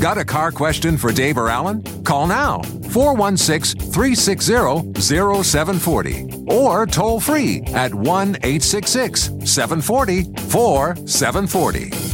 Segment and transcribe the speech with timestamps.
[0.00, 1.82] Got a car question for Dave or Alan?
[2.02, 12.12] Call now 416 360 0740 or toll free at 1 866 740 4740.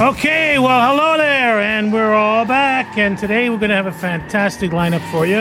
[0.00, 2.96] Okay, well, hello there, and we're all back.
[2.96, 5.40] And today we're going to have a fantastic lineup for you.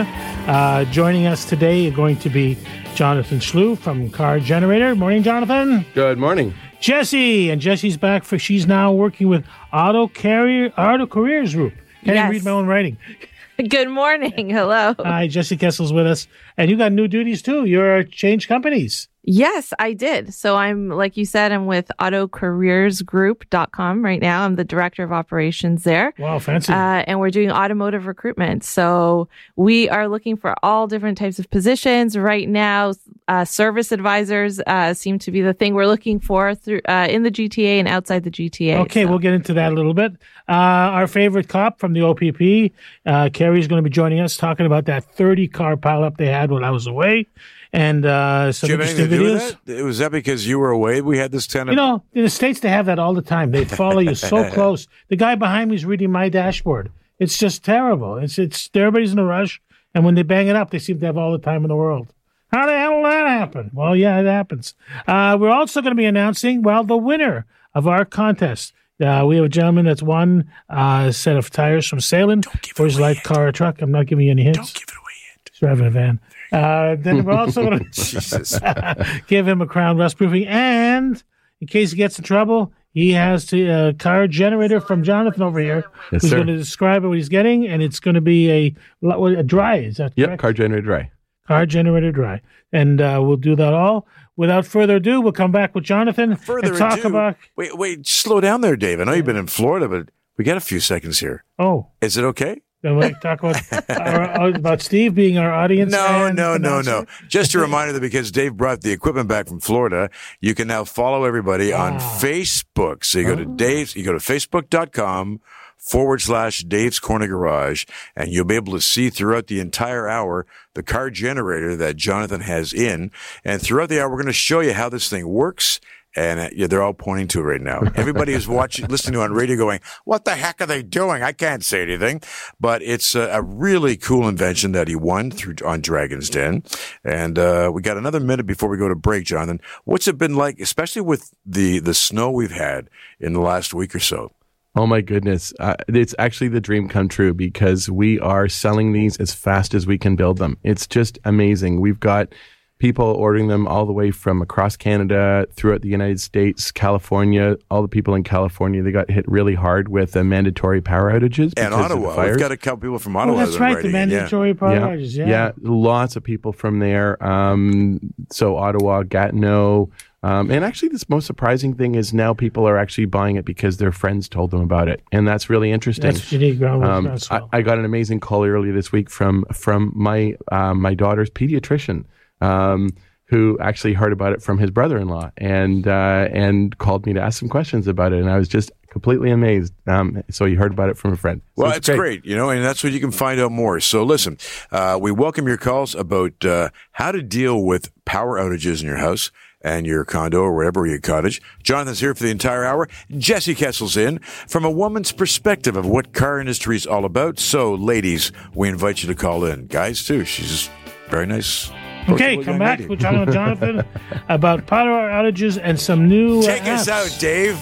[0.52, 2.58] Uh, joining us today are going to be
[2.94, 4.96] Jonathan Schlew from Car Generator.
[4.96, 5.86] Morning, Jonathan.
[5.94, 6.54] Good morning.
[6.80, 11.74] Jesse, and Jesse's back for she's now working with Auto Carrier Auto Careers Group.
[12.06, 12.32] Can't Yes.
[12.32, 12.98] read my own writing.
[13.70, 14.50] Good morning.
[14.50, 14.96] Hello.
[15.00, 16.28] Hi, Jesse Kessel's with us,
[16.58, 17.66] and you got new duties too.
[17.66, 19.09] You're change companies.
[19.24, 20.34] Yes, I did.
[20.34, 24.46] So I'm, like you said, I'm with autocareersgroup.com right now.
[24.46, 26.14] I'm the director of operations there.
[26.18, 26.74] Wow, fancy.
[26.74, 28.64] Uh, and we're doing automotive recruitment.
[28.64, 32.94] So we are looking for all different types of positions right now.
[33.28, 37.24] Uh, service advisors uh, seem to be the thing we're looking for through uh, in
[37.24, 38.78] the GTA and outside the GTA.
[38.82, 40.14] Okay, So- we'll get into that a little bit.
[40.48, 42.72] Uh, our favorite cop from the OPP,
[43.06, 46.50] uh, Kerry's going to be joining us talking about that 30 car pileup they had
[46.52, 47.28] when I was away.
[47.72, 49.56] And uh, some interesting do videos.
[49.66, 49.84] that?
[49.84, 51.02] Was that because you were away?
[51.02, 51.72] We had this tenant.
[51.72, 53.52] You know, in the States, they have that all the time.
[53.52, 54.88] They follow you so close.
[55.10, 56.92] The guy behind me is reading my dashboard.
[57.20, 58.18] It's just terrible.
[58.18, 59.62] It's, it's everybody's in a rush.
[59.94, 61.76] And when they bang it up, they seem to have all the time in the
[61.76, 62.14] world.
[62.52, 63.72] How the hell did that happen?
[63.74, 64.74] Well, yeah, it happens.
[65.08, 67.46] Uh, we're also going to be announcing, well, the winner
[67.76, 68.74] of our contest.
[69.00, 72.42] Uh, we have a gentleman that's won uh, a set of tires from Salem
[72.76, 73.82] for his light car or truck.
[73.82, 74.58] I'm not giving you any hints.
[74.58, 75.50] Don't give it away yet.
[75.52, 76.20] He's driving a van.
[76.52, 80.48] Uh, then we're also going to give him a crown rust proofing.
[80.48, 81.22] And
[81.62, 85.60] in case he gets in trouble, he has to a car generator from Jonathan over
[85.60, 88.76] here, Yes, who's going to describe what he's getting, and it's going to be a
[89.08, 89.78] a dry.
[89.78, 90.18] Is that correct?
[90.18, 91.12] Yep, car generator dry.
[91.48, 92.42] car generator dry,
[92.74, 94.08] and uh, we'll do that all.
[94.38, 97.36] Without further ado, we'll come back with Jonathan Further and talk ado, about.
[97.58, 99.02] wait, wait, slow down there, Dave.
[99.02, 101.44] I know you've been in Florida, but we got a few seconds here.
[101.60, 102.62] Oh, Is it okay?
[102.82, 105.92] Then we'll talk about our, about Steve being our audience.
[105.92, 107.06] No, no, no, no.
[107.28, 110.10] Just a reminder that because Dave brought the equipment back from Florida,
[110.40, 112.20] you can now follow everybody on Ah.
[112.22, 113.04] Facebook.
[113.04, 113.56] So you go to Oh.
[113.56, 115.42] Dave's, you go to facebook.com
[115.78, 117.86] forward slash Dave's Corner Garage,
[118.16, 122.42] and you'll be able to see throughout the entire hour the car generator that Jonathan
[122.42, 123.12] has in.
[123.46, 125.80] And throughout the hour, we're going to show you how this thing works.
[126.16, 127.82] And uh, yeah, they're all pointing to it right now.
[127.96, 131.22] Everybody who's watching, listening to on radio going, what the heck are they doing?
[131.22, 132.22] I can't say anything,
[132.60, 136.64] but it's a, a really cool invention that he won through on Dragon's Den.
[137.04, 139.62] And, uh, we got another minute before we go to break, Jonathan.
[139.86, 143.94] What's it been like, especially with the, the snow we've had in the last week
[143.94, 144.32] or so?
[144.76, 145.52] Oh my goodness.
[145.60, 149.88] Uh, it's actually the dream come true because we are selling these as fast as
[149.88, 150.58] we can build them.
[150.64, 151.82] It's just amazing.
[151.82, 152.34] We've got
[152.80, 157.58] people ordering them all the way from across Canada, throughout the United States, California.
[157.70, 161.54] All the people in California, they got hit really hard with uh, mandatory power outages.
[161.58, 162.16] And because of the Ottawa.
[162.16, 162.32] fires.
[162.32, 163.38] We've got a couple people from Ottawa.
[163.38, 163.46] Oh, Ottawa.
[163.46, 163.84] that's that are right.
[163.84, 164.16] The writing in, yeah.
[164.18, 165.16] mandatory power outages.
[165.16, 165.28] Yeah.
[165.28, 167.22] yeah, lots of people from there.
[167.24, 169.90] Um, so Ottawa, Gatineau,
[170.22, 173.78] um, and actually, this most surprising thing is now people are actually buying it because
[173.78, 176.12] their friends told them about it, and that's really interesting.
[176.12, 176.60] That's unique.
[176.60, 177.50] Ground Um, that's I, well.
[177.54, 182.04] I got an amazing call earlier this week from from my um, my daughter's pediatrician,
[182.42, 182.90] um,
[183.26, 187.40] who actually heard about it from his brother-in-law and uh, and called me to ask
[187.40, 189.72] some questions about it, and I was just completely amazed.
[189.88, 191.42] Um, so he heard about it from a friend.
[191.56, 192.26] So Well, it's great.
[192.26, 193.80] you know, and that's what you can find out more.
[193.80, 194.38] So listen,
[194.72, 198.98] uh, we welcome your calls about uh, how to deal with power outages in your
[198.98, 199.30] house
[199.62, 201.40] and your condo or wherever your cottage.
[201.62, 202.88] Jonathan's here for the entire hour.
[203.16, 207.38] Jesse Kessel's in from a woman's perspective of what car industry is all about.
[207.38, 209.68] So, ladies, we invite you to call in.
[209.68, 210.26] Guys, too.
[210.26, 210.68] She's
[211.10, 211.70] very nice.
[212.08, 212.80] Okay, come back.
[212.80, 212.90] lady.
[212.90, 213.84] We're talking with Jonathan
[214.30, 216.40] about power outages and some new.
[216.40, 217.14] uh, Take us apps.
[217.14, 217.60] out, Dave.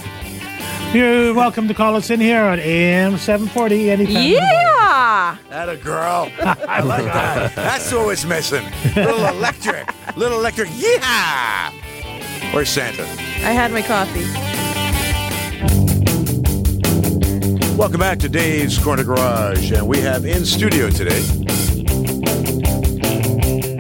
[0.94, 4.16] You're welcome to call us in here on AM 740 anytime.
[4.24, 5.38] Yeah.
[5.50, 6.32] That a girl.
[6.40, 7.54] I like that.
[7.56, 8.64] That's what was missing.
[8.96, 9.86] Little electric.
[10.16, 10.70] Little electric.
[10.76, 11.72] Yeah.
[12.54, 13.04] Where's Santa?
[13.04, 14.24] I had my coffee.
[17.76, 21.22] Welcome back to Dave's Corner Garage, and we have in studio today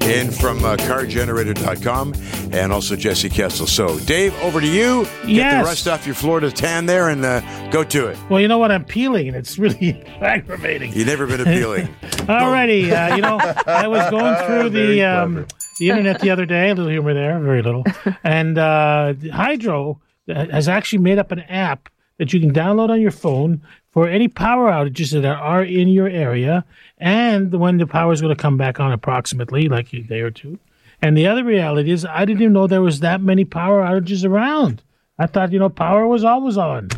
[0.07, 2.13] in from uh, cargenerator.com
[2.51, 3.67] and also Jesse Kessel.
[3.67, 5.03] So, Dave, over to you.
[5.21, 5.63] Get Yes.
[5.63, 8.17] the rust off your Florida tan there and uh, go to it.
[8.29, 8.71] Well, you know what?
[8.71, 10.93] I'm peeling, and it's really aggravating.
[10.93, 11.87] You've never been appealing.
[12.27, 13.37] Alrighty, uh, you know,
[13.67, 15.45] I was going through the um,
[15.79, 16.69] the internet the other day.
[16.69, 17.83] A little humor there, very little.
[18.23, 23.11] And uh, Hydro has actually made up an app that you can download on your
[23.11, 23.61] phone
[23.97, 26.63] for any power outages that are in your area,
[26.99, 30.29] and when the power is going to come back on, approximately like a day or
[30.29, 30.59] two.
[31.01, 34.23] And the other reality is, I didn't even know there was that many power outages
[34.23, 34.83] around.
[35.17, 36.89] I thought, you know, power was always on.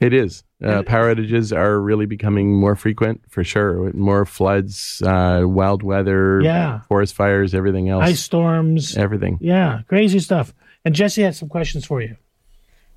[0.00, 0.42] It is.
[0.60, 3.92] Uh, power outages are really becoming more frequent for sure.
[3.92, 6.80] More floods, uh, wild weather, Yeah.
[6.88, 8.02] forest fires, everything else.
[8.04, 8.96] Ice storms.
[8.96, 9.38] Everything.
[9.40, 10.52] Yeah, crazy stuff.
[10.84, 12.16] And Jesse had some questions for you.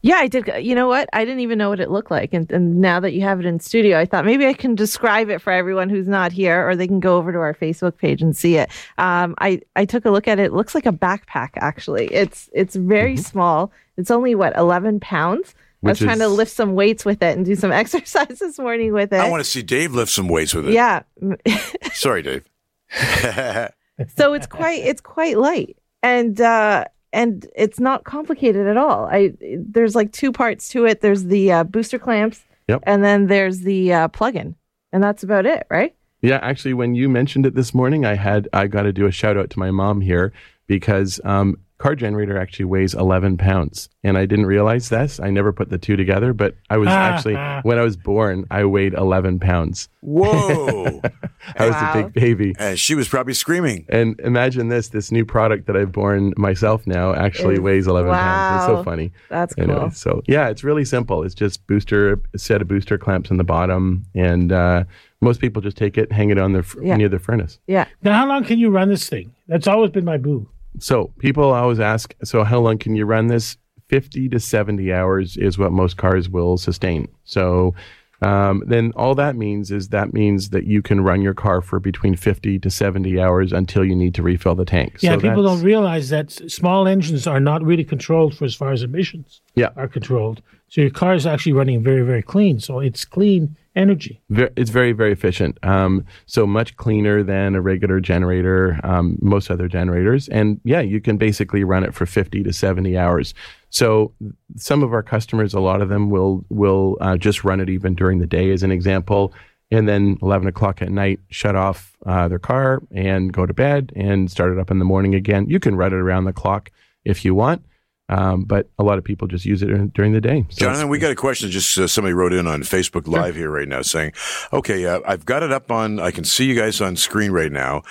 [0.04, 0.50] Yeah, I did.
[0.66, 1.08] You know what?
[1.14, 2.34] I didn't even know what it looked like.
[2.34, 5.30] And, and now that you have it in studio, I thought maybe I can describe
[5.30, 8.22] it for everyone who's not here, or they can go over to our Facebook page
[8.22, 8.70] and see it.
[8.98, 10.46] Um, I, I took a look at it.
[10.46, 12.08] It looks like a backpack, actually.
[12.08, 13.72] It's it's very small.
[13.98, 15.54] It's only, what, 11 pounds?
[15.84, 18.58] I was Which trying to lift some weights with it and do some exercise this
[18.60, 19.20] morning with it.
[19.20, 20.74] I want to see Dave lift some weights with it.
[20.74, 21.04] yeah.
[21.94, 22.44] Sorry, Dave.
[24.18, 29.06] so it's quite it's quite light and uh and it's not complicated at all.
[29.06, 31.02] I there's like two parts to it.
[31.02, 32.84] There's the uh, booster clamps Yep.
[32.84, 34.56] and then there's the uh, plug-in
[34.94, 35.96] and that's about it right?
[36.22, 39.12] Yeah, actually, when you mentioned it this morning, I had I got to do a
[39.12, 40.32] shout out to my mom here
[40.68, 45.20] because um, car generator actually weighs 11 pounds, and I didn't realize this.
[45.20, 48.66] I never put the two together, but I was actually when I was born, I
[48.66, 49.90] weighed 11 pounds.
[50.02, 51.02] Whoa.
[51.58, 51.92] I was Wow.
[51.94, 52.56] a big baby.
[52.60, 53.86] and she was probably screaming.
[53.90, 58.12] And imagine this: this new product that I've born myself now actually Is- weighs 11
[58.12, 58.64] pounds.
[58.64, 58.78] It's wow.
[58.80, 59.12] so funny.
[59.30, 61.24] that's cool Anyway, so yeah, it's really simple.
[61.24, 64.84] It's just booster a set of booster clamps on the bottom, and uh,
[65.22, 66.96] most people just take it, hang it on their f- Yeah.
[66.98, 67.60] near their furnace.
[67.68, 69.34] yeah Now, how long can you run this thing?
[69.48, 70.48] That's always been my boo.
[70.80, 73.58] So people always ask, so how long can you run this?
[73.90, 77.10] 50 to 70 hours is what most cars will sustain.
[77.26, 77.76] So
[78.22, 81.80] um, then all that means is that means that you can run your car for
[81.80, 84.98] between 50 to 70 hours until you need to refill the tank.
[85.02, 88.72] Yeah, so people don't realize that small engines are not really controlled for as far
[88.72, 89.70] as emissions Yeah.
[89.76, 90.42] are controlled.
[90.68, 92.60] So your car is actually running very, very clean.
[92.60, 94.22] So it's clean energy.
[94.30, 99.70] It's very very efficient um, so much cleaner than a regular generator um, most other
[99.70, 103.34] generators and yeah you can basically run it for 50 to 70 hours
[103.72, 104.14] so
[104.58, 107.96] some of our customers a lot of them will will uh, just run it even
[107.96, 109.34] during the day as an example
[109.72, 113.92] and then 11 o'clock at night shut off uh, their car and go to bed
[113.96, 116.70] and start it up in the morning again you can run it around the clock
[117.06, 117.64] if you want
[118.10, 121.00] um, but a lot of people just use it during- the day so Jonathan, we
[121.00, 121.50] got a question.
[121.50, 124.12] Just uh, somebody wrote in on Facebook Live here right now saying,
[124.52, 126.02] "Okay, uh, I've got it up on.
[126.02, 127.84] I can see you guys on screen right now.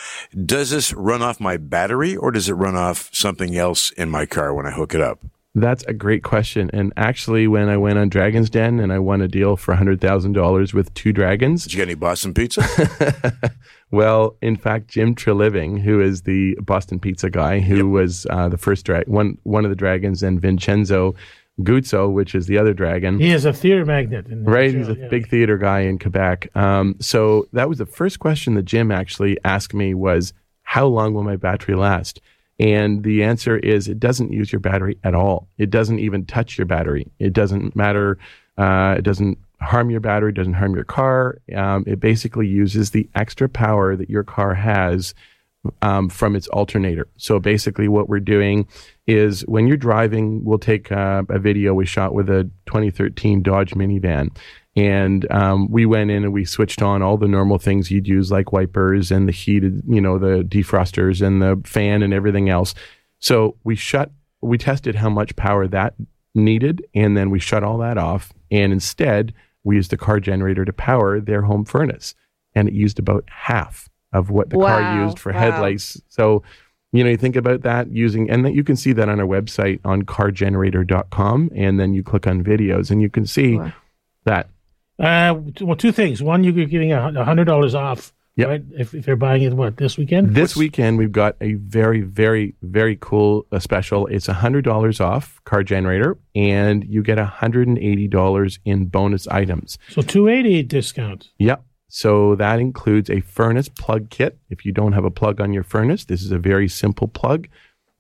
[0.45, 4.27] Does this run off my battery, or does it run off something else in my
[4.27, 5.21] car when I hook it up?"
[5.55, 6.71] That's a great question.
[6.73, 10.75] And actually, when I went on Dragon's Den and I won a deal for $100,000
[10.75, 12.65] with two dragons, Did you get any Boston pizza?
[13.91, 18.59] well, in fact, Jim Treliving, who is the Boston pizza guy, who was uh, the
[18.59, 21.17] first dra- one, one of the dragons, and Vincenzo
[21.63, 23.19] Guzzo, which is the other dragon.
[23.19, 24.27] He is a theater magnet.
[24.29, 25.09] In Right, he's a yeah.
[25.09, 26.49] big theater guy in Quebec.
[26.57, 30.33] Um, so that was the first question that Jim actually asked me was,
[30.63, 32.21] "How long will my battery last?"
[32.61, 35.49] And the answer is, it doesn't use your battery at all.
[35.57, 37.07] It doesn't even touch your battery.
[37.19, 38.19] It doesn't matter.
[38.59, 40.31] Uh, it doesn't harm your battery.
[40.35, 41.39] Doesn't harm your car.
[41.57, 45.15] Um, it basically uses the extra power that your car has
[45.81, 47.09] um, from its alternator.
[47.17, 48.69] So basically, what we're doing
[49.07, 53.73] is when you're driving, we'll take uh, a video we shot with a 2013 Dodge
[53.73, 54.37] minivan.
[54.77, 58.31] And um, we went in and we switched on all the normal things you'd use,
[58.31, 62.75] like wipers and the heated, you know, the defrosters and the fan and everything else.
[63.19, 64.11] So we shut,
[64.41, 65.95] we tested how much power that
[66.35, 68.33] needed, and then we shut all that off.
[68.51, 69.35] And instead,
[69.65, 72.15] we used the car generator to power their home furnace.
[72.55, 75.39] And it used about half of what the car used for wow.
[75.39, 76.01] headlights.
[76.09, 76.43] So,
[76.93, 79.27] you know, you think about that using, and that you can see that on our
[79.27, 81.51] website on cargenerator.com.
[81.55, 83.73] And then you click on videos and you can see Wow.
[84.25, 84.49] that.
[85.01, 86.23] Uh, well, two things.
[86.23, 88.49] One, you're getting a hundred dollars off, Yep.
[88.49, 88.63] right?
[88.79, 90.35] If, if you're buying it, what this weekend?
[90.35, 94.07] This weekend, we've got a very, very, very cool uh, special.
[94.09, 99.79] It's a $100 off car generator, and you get a $180 in bonus items.
[99.89, 101.31] So two eighty discount.
[101.39, 101.65] Yep.
[101.89, 104.39] So that includes a furnace plug kit.
[104.49, 107.49] If you don't have a plug on your furnace, this is a very simple plug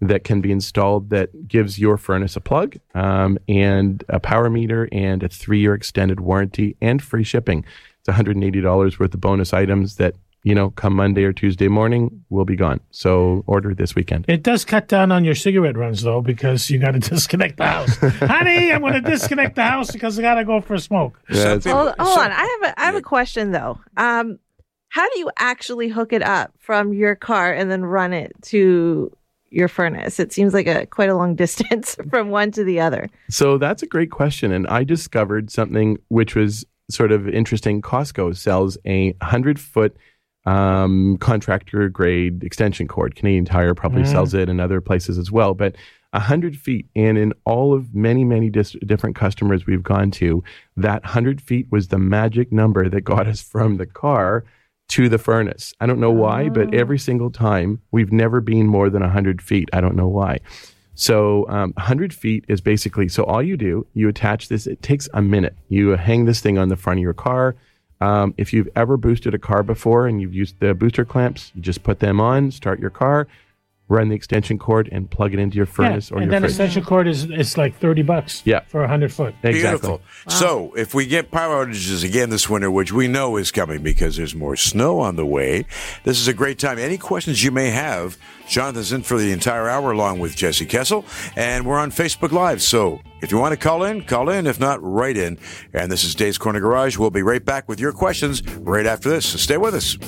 [0.00, 4.88] that can be installed that gives your furnace a plug um, and a power meter
[4.92, 7.64] and a three year extended warranty and free shipping.
[8.00, 12.46] It's $180 worth of bonus items that you know, come Monday or Tuesday morning, we'll
[12.46, 12.80] be gone.
[12.90, 14.24] So order this weekend.
[14.26, 17.66] It does cut down on your cigarette runs though, because you got to disconnect the
[17.66, 17.94] house.
[17.98, 21.20] Honey, I'm going to disconnect the house because I got to go for a smoke.
[21.28, 22.32] Yeah, it's- Hold, hold So- on.
[22.32, 23.80] I have a I have a question though.
[23.98, 24.38] Um,
[24.88, 29.12] how do you actually hook it up from your car and then run it to
[29.50, 30.18] your furnace?
[30.20, 33.08] It seems like a quite a long distance from one to the other.
[33.28, 34.52] So that's a great question.
[34.52, 37.82] And I discovered something which was sort of interesting.
[37.82, 39.96] Costco sells a 100 foot
[40.46, 43.14] um, contractor grade extension cord.
[43.14, 44.10] Canadian Tire probably Mm.
[44.10, 45.52] sells it and other places as well.
[45.54, 45.76] But
[46.12, 50.42] 100 feet, and in all of many, many dis- different customers we've gone to,
[50.76, 54.44] that 100 feet was the magic number that got us from the car
[54.90, 55.72] to the furnace.
[55.80, 59.68] I don't know why, but every single time we've never been more than 100 feet.
[59.72, 60.40] I don't know why.
[60.94, 64.66] So um, 100 feet is basically so all you do, you attach this.
[64.66, 65.56] It takes a minute.
[65.68, 67.54] You hang this thing on the front of your car.
[68.00, 71.62] Um, if you've ever boosted a car before and you've used the booster clamps, you
[71.62, 73.28] just put them on, start your car,
[73.90, 76.16] run the extension cord, and plug it into your furnace yeah.
[76.16, 76.52] or and your then fridge.
[76.52, 78.40] extension cord is it's like thirty bucks.
[78.44, 78.60] Yeah.
[78.68, 79.34] for a hundred foot.
[79.42, 79.60] Exactly.
[79.60, 80.00] Beautiful.
[80.28, 84.16] So, if we get power outages again this winter, which we know is coming because
[84.16, 85.66] there's more snow on the way,
[86.04, 86.78] this is a great time.
[86.78, 88.16] Any questions you may have,
[88.48, 91.04] Jonathan's in for the entire hour along with Jesse Kessel,
[91.36, 92.62] and we're on Facebook Live.
[92.62, 94.46] So, if you want to call in, call in.
[94.46, 95.36] If not, write in.
[95.74, 96.96] And this is Dave's Corner Garage.
[96.96, 99.26] We'll be right back with your questions right after this.
[99.26, 99.98] So, stay with us.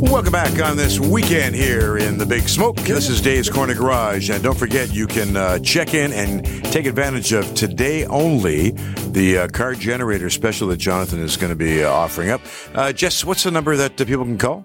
[0.00, 2.76] Welcome back on this weekend here in the Big Smoke.
[2.76, 4.30] This is Dave's Corner Garage.
[4.30, 8.70] And don't forget, you can uh, check in and take advantage of today only
[9.10, 12.40] the uh, car generator special that Jonathan is going to be uh, offering up.
[12.74, 14.64] Uh, Jess, what's the number that uh, people can call?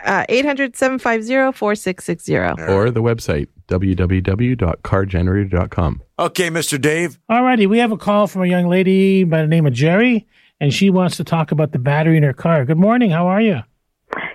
[0.03, 2.69] Uh, 800-750-4660.
[2.69, 6.01] Or the website, www.cargenerator.com.
[6.19, 6.79] okay, Mr.
[6.81, 7.17] Dave.
[7.29, 10.27] Alrighty, we have a call from a young lady by the name of Jerry,
[10.59, 12.65] and she wants to talk about the battery in her car.
[12.65, 13.11] Good morning.
[13.11, 13.61] How are you?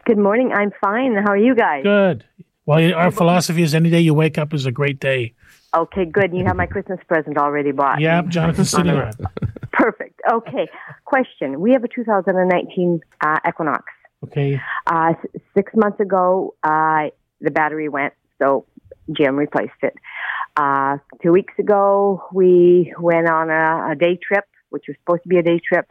[0.04, 0.52] Good morning.
[0.52, 1.14] I'm fine.
[1.14, 1.82] How are you guys?
[1.82, 2.24] Good.
[2.64, 5.34] Well, our philosophy is any day you wake up is a great day.
[5.74, 6.32] Okay, good.
[6.32, 8.00] You have my Christmas present already bought.
[8.00, 8.92] Yeah, Jonathan's sitting
[10.30, 10.68] Okay.
[11.04, 11.60] Question.
[11.60, 13.84] We have a 2019 uh, Equinox.
[14.24, 14.60] Okay.
[14.86, 17.04] Uh, s- six months ago, uh,
[17.40, 18.66] the battery went, so
[19.12, 19.94] Jim replaced it.
[20.56, 25.28] Uh, two weeks ago, we went on a, a day trip, which was supposed to
[25.28, 25.86] be a day trip.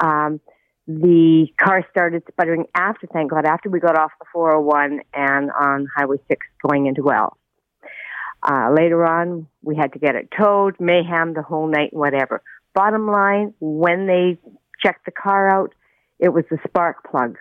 [0.00, 0.40] Um,
[0.86, 5.86] the car started sputtering after, thank God, after we got off the 401 and on
[5.94, 7.34] Highway 6 going into Wells.
[8.42, 12.42] Uh, later on, we had to get it towed, mayhem the whole night, whatever.
[12.74, 14.38] Bottom line, when they
[14.82, 15.74] checked the car out,
[16.18, 17.40] it was the spark plugs.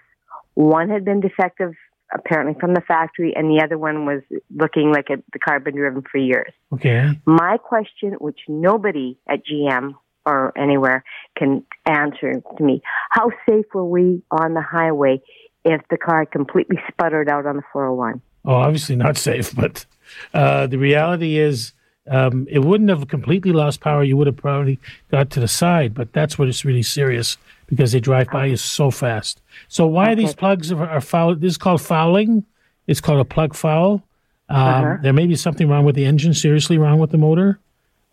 [0.56, 1.74] One had been defective,
[2.14, 4.22] apparently from the factory, and the other one was
[4.56, 6.52] looking like it, the car had been driven for years.
[6.74, 7.10] Okay.
[7.26, 9.94] My question, which nobody at GM
[10.26, 11.04] or anywhere
[11.38, 15.22] can answer to me, how safe were we on the highway
[15.66, 18.22] if the car completely sputtered out on the 401?
[18.46, 19.86] Oh, obviously not safe, but
[20.34, 21.74] uh, the reality is
[22.10, 24.04] um, it wouldn't have completely lost power.
[24.04, 24.80] You would have probably
[25.12, 27.38] got to the side, but that's what it's really serious
[27.68, 29.42] because they drive by you so fast.
[29.68, 31.36] So why are these plugs are, are foul?
[31.36, 32.44] This is called fouling.
[32.88, 34.04] It's called a plug foul.
[34.50, 37.60] Um, There may be something wrong with the engine, seriously wrong with the motor,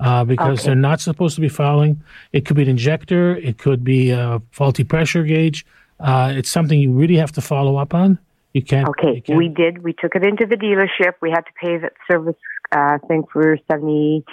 [0.01, 0.67] uh, because Okay.
[0.67, 2.03] they're not supposed to be fouling.
[2.33, 3.37] It could be an injector.
[3.37, 5.65] It could be a faulty pressure gauge.
[5.99, 8.19] Uh, it's something you really have to follow up on.
[8.57, 8.87] You can't.
[8.89, 9.83] you Okay, can't- we did.
[9.85, 11.13] We took it into the dealership.
[11.21, 12.37] We had to pay that service
[12.73, 14.25] uh, thing for 70,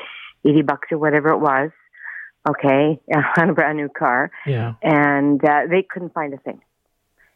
[0.46, 1.72] 80 bucks or whatever it was.
[2.48, 3.02] Okay,
[3.38, 4.32] on a brand new car.
[4.46, 4.76] Yeah.
[4.82, 6.62] And uh, they couldn't find a thing.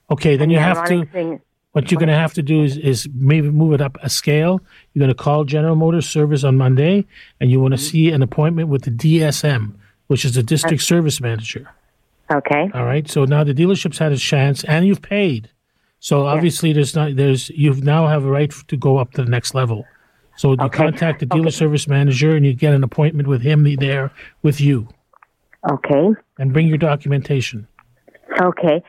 [0.10, 1.06] Okay, then And you the have to.
[1.08, 1.41] Thing,
[1.74, 4.62] What you're going to have to do is, is maybe move it up a scale.
[4.94, 7.06] You're going to call General Motors Service on Monday,
[7.41, 9.74] and you want to see an appointment with the DSM,
[10.08, 11.70] which is the District Service Manager.
[12.32, 13.10] okay, All right.
[13.10, 15.50] So now the dealership's had a chance, and you've paid.
[16.00, 19.30] So obviously, there's not there's you now have a right to go up to the
[19.30, 19.86] next level.
[20.36, 20.77] So you Okay.
[20.77, 24.12] contact the dealer service manager, and you get an appointment with him there
[24.44, 24.88] with you,
[25.70, 27.68] okay, and bring your documentation.
[28.42, 28.84] okay.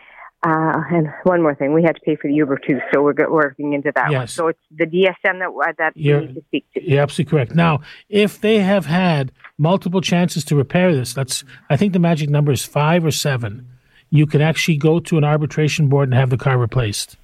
[0.47, 3.13] Uh, and one more thing, we had to pay for the Uber too, so we're
[3.29, 4.13] working into that one.
[4.13, 4.33] Yes.
[4.35, 6.89] So it's the DSM that uh, that You're- we need to speak to.
[6.89, 7.55] You're absolutely correct.
[7.57, 12.29] Now, if they have had multiple chances to repair this, that's I think the magic
[12.31, 13.67] number is five or seven.
[14.11, 17.17] You can actually go to an arbitration board and have the car replaced.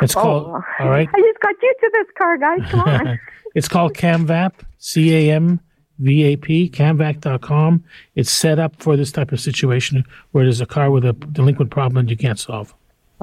[0.00, 1.08] It's called Oh, all right.
[1.14, 2.60] I just got used to this car, guys.
[2.70, 3.20] Come on.
[3.52, 5.58] It's called CamVap, C A M
[5.98, 7.82] V A P, camvap.com.
[8.14, 11.72] It's set up for this type of situation where there's a car with a delinquent
[11.72, 12.72] problem you can't solve.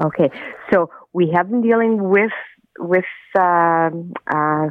[0.04, 0.30] Okay,
[0.70, 2.30] so we have been dealing with
[2.78, 3.06] with
[3.38, 4.68] um, uh,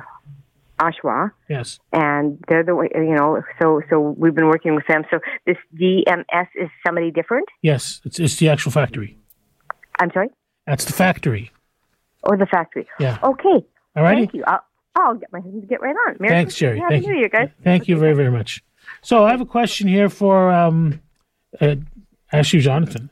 [0.79, 1.79] Oshawa, Yes.
[1.91, 3.41] and they're the way you know.
[3.61, 5.03] So so we've been working with them.
[5.11, 7.47] So this DMS is somebody different.
[7.61, 8.01] Yes.
[8.05, 9.17] It's, it's the actual factory.
[9.99, 10.29] I'm sorry,
[10.67, 11.51] That's the factory.
[12.23, 12.87] or the factory.
[12.99, 13.17] Yeah.
[13.23, 13.65] Okay.
[13.95, 14.15] All right.
[14.17, 14.43] Thank you.
[14.45, 14.63] I'll,
[14.95, 16.17] I'll get my husband to get right on.
[16.19, 16.59] Merry Thanks, Christmas.
[16.59, 16.79] Jerry.
[16.79, 17.19] Happy Thank New you.
[17.19, 17.49] Year, guys.
[17.63, 18.63] Thank you very, very much.
[19.01, 21.01] So I have a question here for um,
[21.59, 21.75] uh,
[22.31, 23.09] Ashley Jonathan.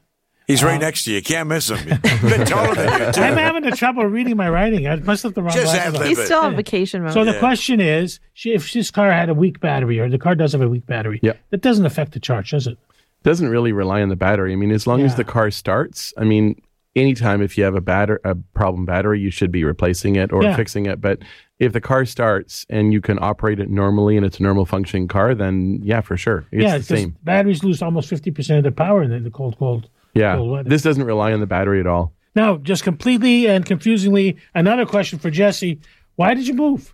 [0.47, 0.79] He's right uh-huh.
[0.79, 1.21] next to you.
[1.21, 1.77] Can't miss him.
[2.03, 3.21] a taller than you, too.
[3.21, 4.87] I'm having the trouble reading my writing.
[4.87, 7.13] I must have the wrong Just ad He's still on vacation mode.
[7.13, 10.51] So the question is, if this car had a weak battery, or the car does
[10.51, 11.33] have a weak battery, Yeah.
[11.49, 12.77] that doesn't affect the charge, does it?
[13.23, 14.53] doesn't really rely on the battery.
[14.53, 16.61] I mean, as long as the car starts, I mean,
[16.95, 20.43] anytime if you have a batter a problem battery, you should be replacing it or
[20.43, 20.55] Yeah.
[20.55, 21.01] fixing it.
[21.01, 21.19] But
[21.59, 25.07] if the car starts and you can operate it normally and it's a normal functioning
[25.07, 27.15] car, then yeah, for sure, it's yeah, the 'cause same.
[27.23, 29.89] batteries lose almost fifty percent of their power in the, the cold, cold.
[30.15, 30.69] Yeah, cold weather.
[30.69, 32.13] this doesn't rely on the battery at all.
[32.35, 35.79] Now, just completely and confusingly, another question for Jesse:
[36.15, 36.93] Why did you move?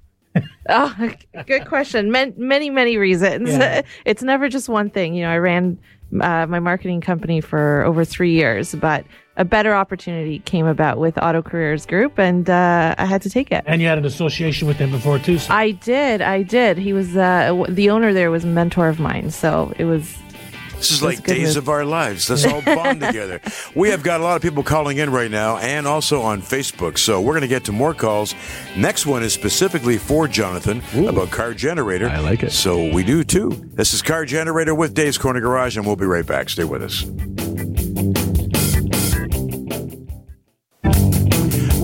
[0.69, 1.13] Oh,
[1.45, 2.11] good question.
[2.11, 3.49] Man, many, many reasons.
[3.49, 3.81] Yeah.
[4.05, 5.13] It's never just one thing.
[5.13, 5.77] You know, I ran
[6.19, 9.05] uh, my marketing company for over three years, but
[9.37, 13.51] a better opportunity came about with Auto Careers Group, and uh, I had to take
[13.51, 13.63] it.
[13.65, 15.37] And you had an association with him before too.
[15.37, 15.53] So.
[15.53, 16.21] I did.
[16.21, 16.77] I did.
[16.77, 20.17] He was uh, the owner there was a mentor of mine, so it was
[20.81, 21.63] This is like days move.
[21.63, 22.29] of our lives.
[22.29, 23.39] Let's all bond together.
[23.75, 26.97] We have got a lot of people calling in right now and also on Facebook.
[26.97, 28.33] So we're going to get to more calls.
[28.75, 32.09] Next one is specifically for Jonathan about Car Generator.
[32.09, 32.51] I like it.
[32.51, 33.49] So we do too.
[33.73, 36.49] This is Car Generator with Dave's Corner Garage, and we'll be right back.
[36.49, 37.05] Stay with us.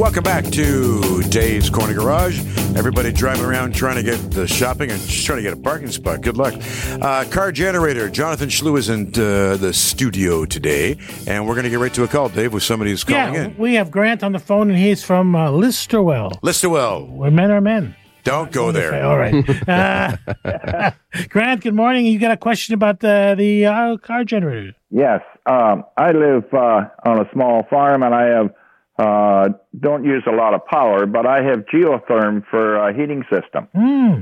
[0.07, 2.39] Welcome back to Dave's Corner Garage.
[2.77, 5.89] Everybody driving around trying to get the shopping and just trying to get a parking
[5.91, 6.21] spot.
[6.21, 6.53] Good luck.
[7.01, 8.09] Uh, car generator.
[8.09, 10.97] Jonathan Schlew is in uh, the studio today,
[11.27, 13.43] and we're going to get right to a call, Dave, with somebody who's calling yeah,
[13.47, 13.57] in.
[13.57, 17.59] we have Grant on the phone, and he's from uh, Listowel, Listowel, where men are
[17.59, 17.93] men.
[18.23, 19.05] don't go Okay, there.
[19.05, 19.67] all right.
[19.67, 20.91] Uh,
[21.27, 22.05] Grant, good morning.
[22.05, 24.73] You got a question about the the uh, car generator?
[24.89, 28.51] Yes, um, I live uh, on a small farm, and I have
[28.97, 29.49] uh,
[29.79, 34.21] don't use a lot of power, but I have geotherm for a heating system, Hmm.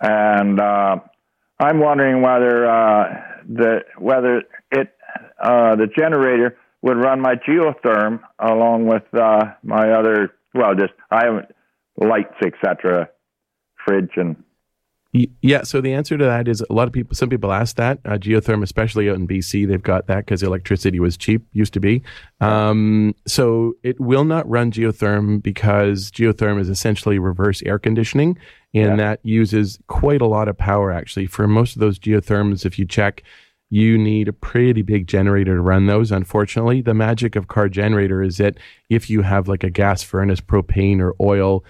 [0.00, 0.96] and uh,
[1.58, 4.94] I'm wondering whether uh, the whether it
[5.40, 11.26] uh, the generator would run my geotherm along with uh, my other well, just I
[11.26, 11.46] have
[11.96, 13.08] lights, etc.,
[13.84, 14.36] fridge, and
[15.12, 17.98] Yeah, so the answer to that is a lot of people, some people ask that.
[18.04, 21.80] Uh, geotherm, especially out in BC, they've got that because electricity was cheap, used to
[21.80, 22.04] be.
[22.40, 28.38] Um, so it will not run geotherm because geotherm is essentially reverse air conditioning,
[28.72, 31.26] and that uses quite a lot of power actually.
[31.26, 33.24] For most of those geotherms, if you check,
[33.68, 36.12] you need a pretty big generator to run those.
[36.12, 40.40] Unfortunately, the magic of car generator is that if you have like a gas furnace,
[40.40, 41.64] propane, or oil,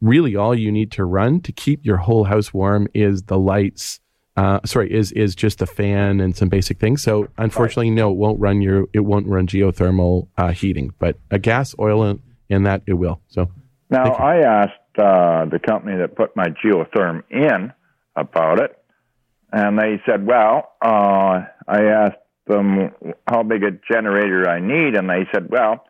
[0.00, 4.00] really all you need to run to keep your whole house warm is the lights.
[4.36, 7.02] Uh, sorry, is is just the fan and some basic things.
[7.02, 11.38] So unfortunately, no, it won't run your it won't run geothermal uh, heating, but a
[11.38, 13.20] gas, oil, and, and that it will.
[13.28, 13.50] So
[13.90, 17.72] Now, I asked uh, the company that put my geotherm in
[18.14, 18.76] about it,
[19.52, 22.92] and they said, well, uh, I asked them
[23.26, 25.84] how big a generator I need, and they said, well,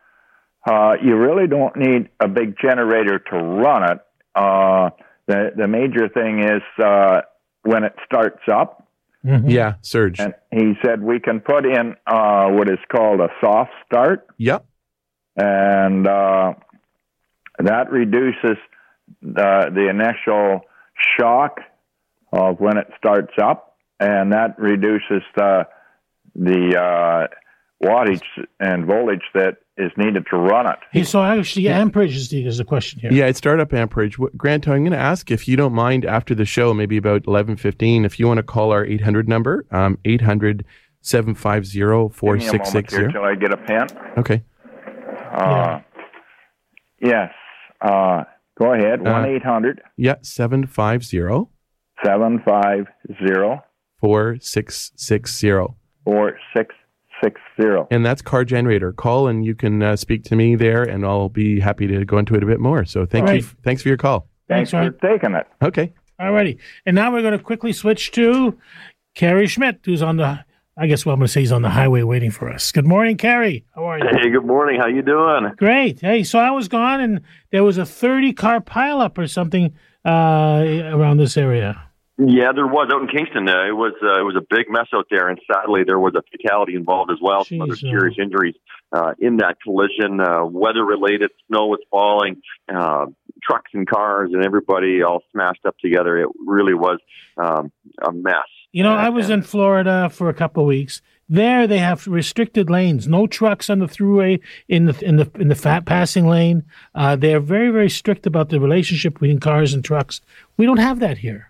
[0.66, 3.99] uh, you really don't need a big generator to run it.
[4.35, 4.90] Uh,
[5.27, 7.21] the, the major thing is uh,
[7.62, 8.87] when it starts up,
[9.25, 10.21] yeah, surge.
[10.21, 14.64] and he said we can put in uh, what is called a soft start Yep.
[15.37, 16.55] and uh,
[17.59, 18.57] that reduces
[19.21, 20.61] the the initial
[21.18, 21.61] shock
[22.33, 25.66] of when it starts up, and that reduces the
[26.35, 27.27] the uh,
[27.85, 28.23] wattage
[28.61, 30.79] and voltage that is needed to run it.
[30.93, 33.12] Hey, so actually, amperage is the, is the question here.
[33.12, 34.17] Yeah, it's startup amperage.
[34.17, 37.23] Wh- Grant, I'm going to ask if you don't mind after the show, maybe about
[37.23, 40.64] 11:15, if you want to call our 800 number, um, 800
[41.01, 43.12] 750 Give me a moment here 4660.
[43.12, 43.87] till I get a pen.
[44.19, 44.43] Okay.
[45.33, 45.81] Uh,
[47.01, 47.31] Yes.
[47.81, 48.25] Uh,
[48.59, 49.01] go ahead.
[49.07, 51.49] Uh, One eight hundred Yeah, 750
[52.05, 52.87] seven five
[53.25, 53.62] zero
[54.01, 55.49] 4660.
[57.20, 57.87] Four six six zero.
[57.90, 58.92] And that's car generator.
[58.92, 62.18] Call and you can uh, speak to me there, and I'll be happy to go
[62.18, 62.85] into it a bit more.
[62.85, 63.40] So thank All you.
[63.40, 63.54] right.
[63.62, 64.28] Thanks for your call.
[64.48, 65.46] Thanks, Thanks for taking it.
[65.62, 65.92] Okay.
[66.20, 66.59] Alrighty.
[66.87, 68.59] And now we're going to quickly switch to
[69.14, 70.44] Kerry Schmidt, who's on the,
[70.76, 72.72] I guess what I'm going to say he's on the highway waiting for us.
[72.72, 73.64] Good morning, Kerry.
[73.74, 74.04] How are you?
[74.11, 74.81] Hey, good morning.
[74.81, 75.52] How you doing?
[75.57, 76.00] Great.
[76.00, 77.20] Hey, so I was gone and
[77.52, 81.88] there was a 30 car pileup or something uh, around this area.
[82.18, 83.48] Yeah, there was out in Kingston.
[83.48, 86.14] Uh, it was uh, it was a big mess out there, and sadly, there was
[86.16, 87.44] a fatality involved as well.
[87.44, 88.57] Some other Jeez, serious injuries
[88.92, 91.31] uh, in that collision, uh, weather related.
[91.46, 92.42] Snow was falling.
[92.68, 93.07] Uh,
[93.42, 96.18] trucks and cars and everybody all smashed up together.
[96.18, 96.98] It really was
[97.37, 98.35] um, a mess.
[98.72, 101.00] You know, I was in Florida for a couple of weeks.
[101.28, 103.09] There, they have restricted lanes.
[103.09, 106.64] No trucks on the throughway in the in the in the fat passing lane.
[106.94, 110.20] Uh, they are very very strict about the relationship between cars and trucks.
[110.57, 111.47] We don't have that here.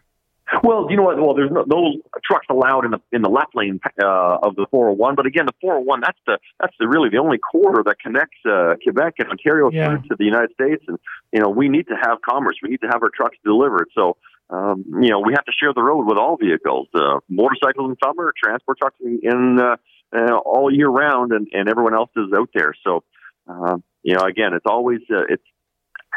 [0.62, 1.18] Well, you know what?
[1.18, 4.66] Well, there's no, no trucks allowed in the in the left lane uh, of the
[4.70, 5.14] 401.
[5.14, 8.74] But again, the 401 that's the that's the really the only corridor that connects uh,
[8.82, 9.98] Quebec and Ontario Yeah.
[10.08, 10.84] to the United States.
[10.88, 10.98] And
[11.32, 12.56] you know, we need to have commerce.
[12.62, 13.88] We need to have our trucks delivered.
[13.94, 14.16] So.
[14.50, 17.96] Um, you know, we have to share the road with all vehicles, uh, motorcycles in
[18.02, 19.76] summer, transport trucks in, in uh,
[20.16, 22.72] uh, all year round, and, and everyone else is out there.
[22.82, 23.04] So,
[23.46, 25.44] uh, you know, again, it's always uh, it's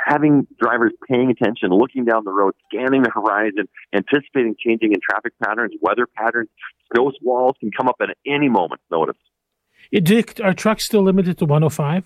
[0.05, 5.33] having drivers paying attention, looking down the road, scanning the horizon, anticipating changing in traffic
[5.43, 6.49] patterns, weather patterns.
[6.93, 9.15] Snow walls can come up at any moment's notice.
[9.91, 12.03] Do- are trucks still limited to 105?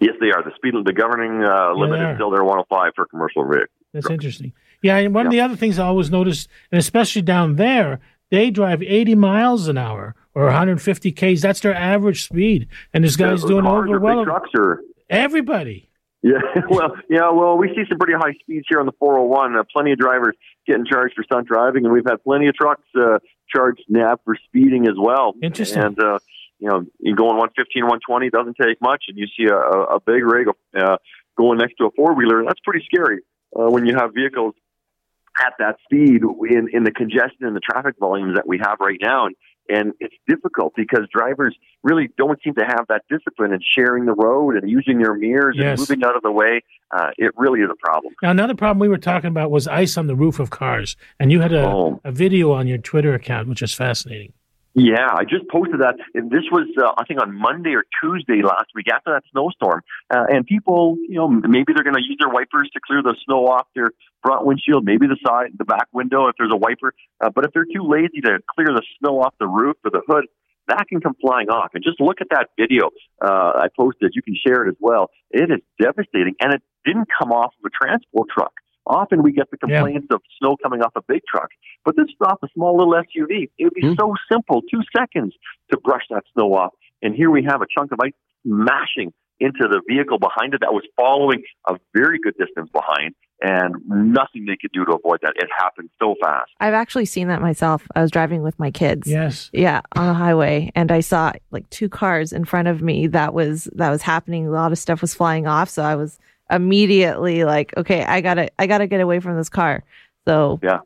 [0.00, 0.42] Yes, they are.
[0.42, 3.68] The speed, the governing uh, limit is still there, 105 for commercial vehicles.
[3.92, 4.52] That's interesting.
[4.82, 8.00] Yeah, and one of the other things I always notice, and especially down there,
[8.30, 11.40] they drive 80 miles an hour or 150 k's.
[11.42, 14.24] That's their average speed, and this guy's Uh, doing over well.
[14.24, 15.88] trucks or Everybody.
[16.22, 16.38] Yeah,
[16.70, 19.56] well, yeah, well, we see some pretty high speeds here on the 401.
[19.56, 22.82] Uh, plenty of drivers getting charged for stunt driving, and we've had plenty of trucks
[22.98, 25.34] uh, charged NAB for speeding as well.
[25.42, 25.82] Interesting.
[25.82, 26.18] And uh,
[26.58, 30.24] you know, you going 115, 120 doesn't take much, and you see a, a big
[30.24, 30.96] rig uh,
[31.36, 32.44] going next to a four wheeler.
[32.44, 33.20] That's pretty scary
[33.54, 34.54] uh, when you have vehicles
[35.38, 38.98] at that speed in in the congestion and the traffic volumes that we have right
[39.00, 39.26] now.
[39.26, 39.36] And
[39.68, 44.14] and it's difficult because drivers really don't seem to have that discipline in sharing the
[44.14, 45.78] road and using their mirrors Yes.
[45.78, 46.62] and moving out of the way.
[46.96, 48.14] Uh, it really is a problem.
[48.22, 51.32] Now, another problem we were talking about was ice on the roof of cars, and
[51.32, 52.00] you had a, Oh.
[52.04, 54.32] a video on your Twitter account, which is fascinating.
[54.76, 55.96] Yeah, I just posted that.
[56.12, 59.80] And this was, uh, I think, on Monday or Tuesday last week after that snowstorm.
[60.12, 63.16] Uh, and people, you know, maybe they're going to use their wipers to clear the
[63.24, 63.88] snow off their
[64.22, 66.92] front windshield, maybe the side, the back window if there's a wiper.
[67.24, 70.02] Uh, but if they're too lazy to clear the snow off the roof or the
[70.06, 70.26] hood,
[70.68, 71.70] that can come flying off.
[71.72, 72.90] And just look at that video
[73.24, 74.12] uh, I posted.
[74.14, 75.08] You can share it as well.
[75.30, 78.52] It is devastating, and it didn't come off of a transport truck.
[78.86, 79.78] Often we get the Yeah.
[79.80, 81.50] complaints of snow coming off a big truck,
[81.84, 83.50] but this is off a small little SUV.
[83.58, 83.94] It would be hmm.
[83.98, 85.34] so simple, two seconds
[85.70, 86.72] to brush that snow off.
[87.02, 88.12] And here we have a chunk of ice
[88.46, 93.74] smashing into the vehicle behind it that was following a very good distance behind, and
[93.86, 95.34] nothing they could do to avoid that.
[95.36, 96.50] It happened so fast.
[96.58, 97.86] I've actually seen that myself.
[97.94, 99.06] I was driving with my kids.
[99.06, 99.50] Yes.
[99.52, 103.08] Yeah, on the highway, and I saw like two cars in front of me.
[103.08, 104.46] That was that was happening.
[104.46, 106.18] A lot of stuff was flying off, so I was
[106.50, 109.82] immediately like, okay, I gotta I gotta get away from this car.
[110.26, 110.78] So Yeah.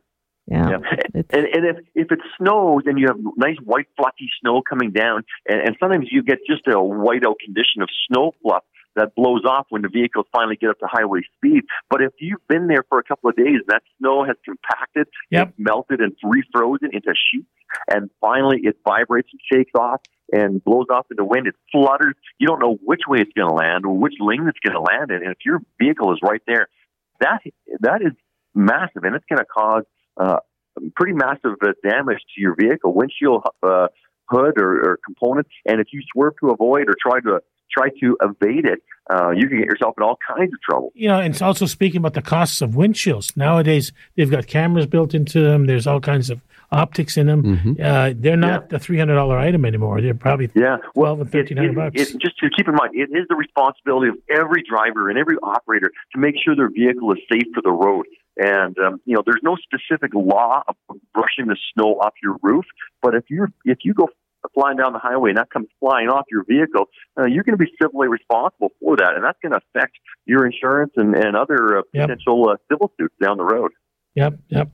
[0.47, 0.77] yeah, Yeah.
[1.13, 5.23] And, and if, if it snows and you have nice white fluffy snow coming down,
[5.47, 8.63] and, and sometimes you get just a whiteout condition of snow fluff
[8.95, 11.63] that blows off when the vehicles finally get up to highway speed.
[11.89, 15.47] But if you've been there for a couple of days, that snow has compacted, Yep.
[15.49, 17.47] it's melted and refrozen into sheets,
[17.89, 21.47] and finally it vibrates and shakes off and blows off in the wind.
[21.47, 22.15] It flutters.
[22.39, 24.81] You don't know which way it's going to land or which lane it's going to
[24.81, 25.17] land in.
[25.17, 26.67] And if your vehicle is right there,
[27.19, 27.41] that
[27.81, 28.13] that is
[28.53, 29.83] massive, and it's going to cause
[30.17, 30.37] uh,
[30.95, 33.87] pretty massive uh, damage to your vehicle, windshield uh,
[34.25, 35.47] hood or, or component.
[35.65, 37.41] And if you swerve to avoid or try to
[37.75, 40.91] try to evade it, uh, you can get yourself in all kinds of trouble.
[40.95, 43.35] You know, and it's also speaking about the costs of windshields.
[43.35, 45.65] Nowadays, they've got cameras built into them.
[45.65, 47.75] There's all kinds of optics in them.
[47.83, 49.99] Uh, they're not the three hundred dollar item anymore.
[50.01, 52.01] They're probably Yeah, twelve and thirteen hundred it- bucks.
[52.13, 55.35] it- just to keep in mind, it is the responsibility of every driver and every
[55.43, 58.05] operator to make sure their vehicle is safe for the road.
[58.37, 60.75] And um, you know, there's no specific law of
[61.13, 62.63] brushing the snow off your roof,
[63.01, 64.07] but if you if you go
[64.53, 66.85] flying down the highway and that comes flying off your vehicle,
[67.19, 70.45] uh, you're going to be civilly responsible for that, and that's going to affect your
[70.45, 72.07] insurance and and other uh, Yep.
[72.09, 73.71] potential uh, civil suits down the road.
[74.15, 74.69] Yep, yep.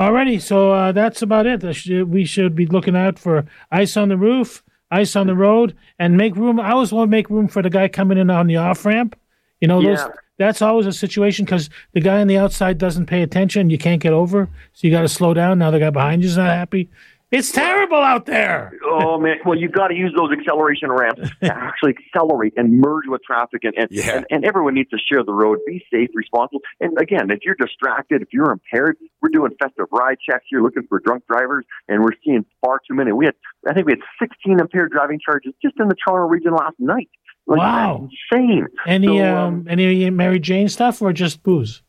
[0.00, 1.62] Alrighty, so uh, that's about it.
[2.08, 6.16] We should be looking out for ice on the roof, ice on the road, and
[6.16, 6.58] make room.
[6.58, 9.16] I always want to make room for the guy coming in on the off ramp.
[9.60, 10.08] You know, those, Yeah.
[10.38, 13.70] that's always a situation because the guy on the outside doesn't pay attention.
[13.70, 15.58] You can't get over, so you got to slow down.
[15.58, 16.88] Now the guy behind you's not happy.
[17.32, 18.72] It's terrible out there.
[18.84, 19.36] Oh man!
[19.44, 23.64] Well, you've got to use those acceleration ramps to actually accelerate and merge with traffic,
[23.64, 24.18] and and, Yeah.
[24.18, 25.58] and and everyone needs to share the road.
[25.66, 30.18] Be safe, responsible, and again, if you're distracted, if you're impaired, we're doing festive ride
[30.28, 33.12] checks here, looking for drunk drivers, and we're seeing far too many.
[33.12, 33.34] We had,
[33.66, 37.08] I think, we had 16 impaired driving charges just in the Toronto region last night.
[37.46, 38.08] Like, Wow.
[38.30, 38.66] insane.
[38.86, 41.82] Any So, um, any Mary Jane stuff or just booze?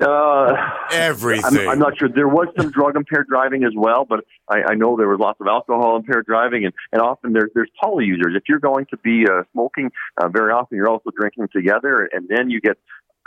[0.00, 0.54] Uh,
[0.92, 1.60] Everything.
[1.60, 2.08] I'm, I'm not sure.
[2.08, 5.40] There was some drug impaired driving as well, but I, I know there was lots
[5.40, 8.34] of alcohol impaired driving, and, and often there, there's poly users.
[8.36, 12.28] If you're going to be uh, smoking, uh, very often you're also drinking together, and
[12.28, 12.78] then you get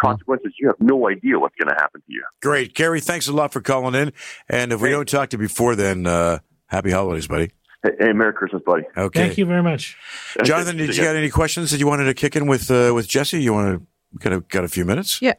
[0.01, 2.23] consequences, you have no idea what's going to happen to you.
[2.41, 2.73] Great.
[2.73, 4.11] Gary, thanks a lot for calling in.
[4.49, 7.51] And if we don't talk to you before then, uh, happy holidays, buddy.
[7.83, 8.83] Hey, hey, Merry Christmas, buddy.
[8.95, 9.19] Okay.
[9.19, 9.97] Thank you very much.
[10.43, 13.07] Jonathan, did you got any questions that you wanted to kick in with uh, with
[13.07, 13.41] Jesse?
[13.41, 13.81] You want
[14.13, 15.21] to kind of got a few minutes?
[15.21, 15.33] Yeah.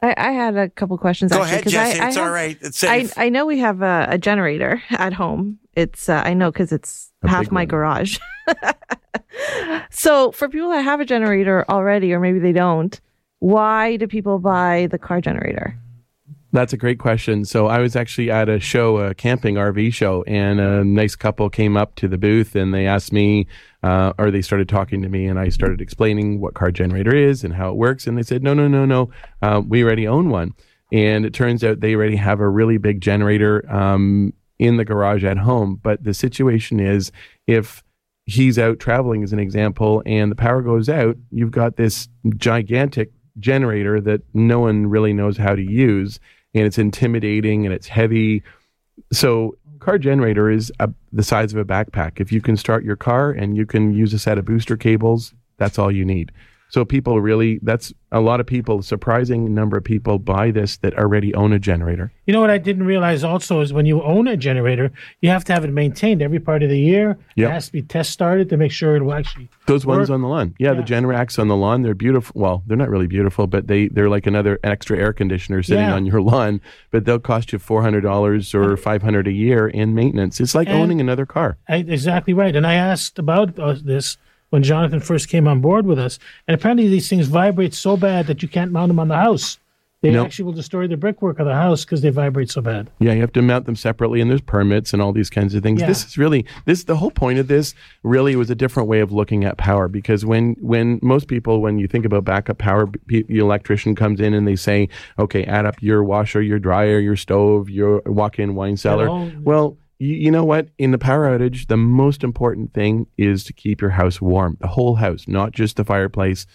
[0.00, 1.32] I, I had a couple questions.
[1.32, 2.00] Go actually, ahead, 'cause Jesse.
[2.00, 2.56] I, I it's have- all right.
[2.60, 3.14] It's I, safe.
[3.18, 5.58] I know we have a, a generator at home.
[5.74, 7.68] It's uh, I know because it's A half my one.
[7.68, 8.18] garage.
[9.90, 13.00] so for people that have a generator already, or maybe they don't,
[13.40, 15.76] why do people buy the car generator?
[16.50, 17.44] That's a great question.
[17.44, 21.50] So I was actually at a show, a camping RV show, and a nice couple
[21.50, 23.46] came up to the booth and they asked me,
[23.82, 27.44] uh, or they started talking to me, and I started explaining what car generator is
[27.44, 28.06] and how it works.
[28.06, 29.10] And they said, no, no, no, no,
[29.42, 30.54] uh, we already own one.
[30.90, 35.24] And it turns out they already have a really big generator um, in the garage
[35.24, 35.78] at home.
[35.82, 37.12] But the situation is,
[37.46, 37.84] if
[38.24, 42.08] he's out traveling, as an example, and the power goes out, you've got this
[42.38, 46.18] gigantic generator that no one really knows how to use
[46.54, 48.42] and it's intimidating and it's heavy.
[49.12, 52.20] So, car generator is a, the size of a backpack.
[52.20, 55.34] If you can start your car and you can use a set of booster cables,
[55.56, 56.32] that's all you need.
[56.70, 60.98] So, people really, that's a lot of people, surprising number of people buy this that
[60.98, 62.12] already own a generator.
[62.26, 65.44] You know what I didn't realize also is when you own a generator, you have
[65.44, 67.18] to have it maintained every part of the year.
[67.36, 67.48] Yep.
[67.50, 69.48] It has to be test started to make sure it will actually.
[69.66, 70.54] Those ones on the lawn.
[70.58, 70.84] Yeah, the Yeah.
[71.00, 72.38] Generacs on the lawn, they're beautiful.
[72.40, 75.94] Well, they're not really beautiful, but they, they're like another extra air conditioner sitting Yeah.
[75.94, 80.40] on your lawn, but they'll cost you $400 or 500 a year in maintenance.
[80.40, 81.56] It's like And- owning another car.
[81.68, 82.54] I, exactly right.
[82.54, 84.16] And I asked about uh, this
[84.50, 88.26] when Jonathan first came on board with us, and apparently these things vibrate so bad
[88.26, 89.58] that you can't mount them on the house.
[90.00, 90.26] They Nope.
[90.26, 92.88] actually will destroy the brickwork of the house because they vibrate so bad.
[93.00, 95.62] Yeah, you have to mount them separately, and there's permits and all these kinds of
[95.64, 95.80] things.
[95.80, 95.88] Yeah.
[95.88, 96.84] This is really this.
[96.84, 100.24] The whole point of this really was a different way of looking at power because
[100.24, 104.46] when when most people when you think about backup power, the electrician comes in and
[104.46, 109.08] they say, okay, add up your washer, your dryer, your stove, your walk-in wine cellar.
[109.08, 110.68] all- Well, you, you know what?
[110.78, 114.68] In the power outage, the most important thing is to keep your house warm, the
[114.68, 116.46] whole house, not just the fireplace,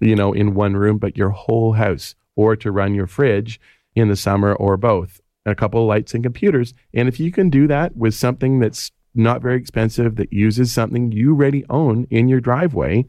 [0.00, 3.60] you know, in one room, but your whole house, or to run your fridge
[3.94, 5.20] in the summer, or both.
[5.46, 6.72] A couple of lights and computers.
[6.94, 11.12] And if you can do that with something that's not very expensive, that uses something
[11.12, 13.06] you already own in your driveway,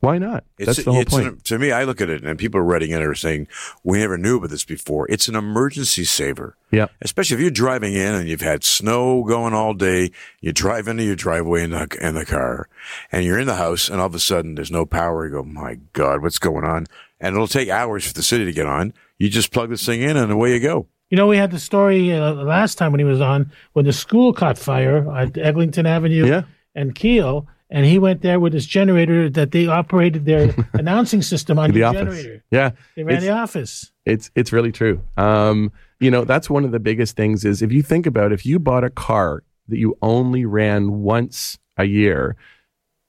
[0.00, 0.44] why not?
[0.58, 1.26] It's, That's the whole it's point.
[1.26, 3.48] an- to me, I look at it and people are writing in and are saying,
[3.82, 5.10] we never knew about this before.
[5.10, 6.56] It's an emergency saver.
[6.70, 6.86] yeah.
[7.00, 11.02] Especially if you're driving in and you've had snow going all day, you drive into
[11.04, 12.68] your driveway in the, in the car
[13.10, 15.24] and you're in the house and all of a sudden there's no power.
[15.26, 16.86] You go, my God, what's going on?
[17.18, 18.92] And it'll take hours for the city to get on.
[19.18, 20.86] You just plug this thing in and away you go.
[21.08, 23.92] You know, we had the story uh, last time when he was on when the
[23.92, 26.42] school caught fire at Eglinton Avenue Yeah.
[26.74, 31.58] and Keele, and he went there with his generator that they operated their announcing system
[31.58, 32.00] on The office.
[32.00, 32.44] generator.
[32.50, 32.70] Yeah.
[32.96, 33.92] They ran It's- the office.
[34.04, 35.02] It's it's really true.
[35.16, 38.46] Um, you know, that's one of the biggest things is if you think about if
[38.46, 42.36] you bought a car that you only ran once a year,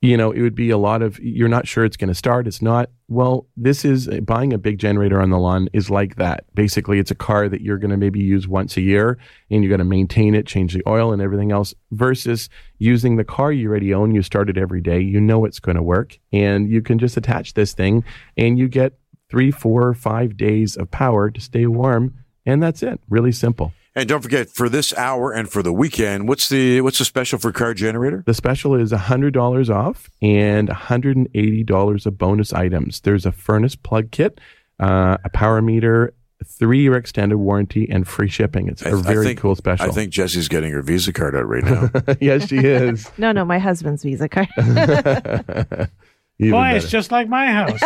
[0.02, 2.46] you know, it would be a lot of you're not sure it's going to start.
[2.46, 2.90] It's not.
[3.08, 6.46] Well, this is uh, buying a big generator on the lawn is like that.
[6.54, 9.18] Basically, it's a car that you're going to maybe use once a year
[9.50, 13.24] and you're going to maintain it, change the oil and everything else versus using the
[13.24, 16.20] car you already own, you start it every day, you know it's going to work
[16.32, 18.04] and you can just attach this thing
[18.36, 22.14] and you get three, four, five days of power to stay warm,
[22.46, 23.00] and that's it.
[23.10, 23.74] Really simple.
[23.98, 27.40] And don't forget for this hour and for the weekend, what's the, what's the special
[27.40, 28.22] for car generator?
[28.28, 33.00] The special is hundred dollars off and hundred and eighty dollars of bonus items.
[33.02, 34.40] There's a furnace plug kit,
[34.80, 36.14] uh, a power meter,
[36.46, 38.68] three year extended warranty, and free shipping.
[38.68, 39.88] It's a very think- cool special.
[39.88, 41.90] I think Jesse's getting her Visa card out right now.
[42.22, 43.10] yes, she is.
[43.18, 44.48] No, no, my husband's Visa card.
[44.58, 46.78] Boy, better.
[46.78, 47.82] it's just like my house.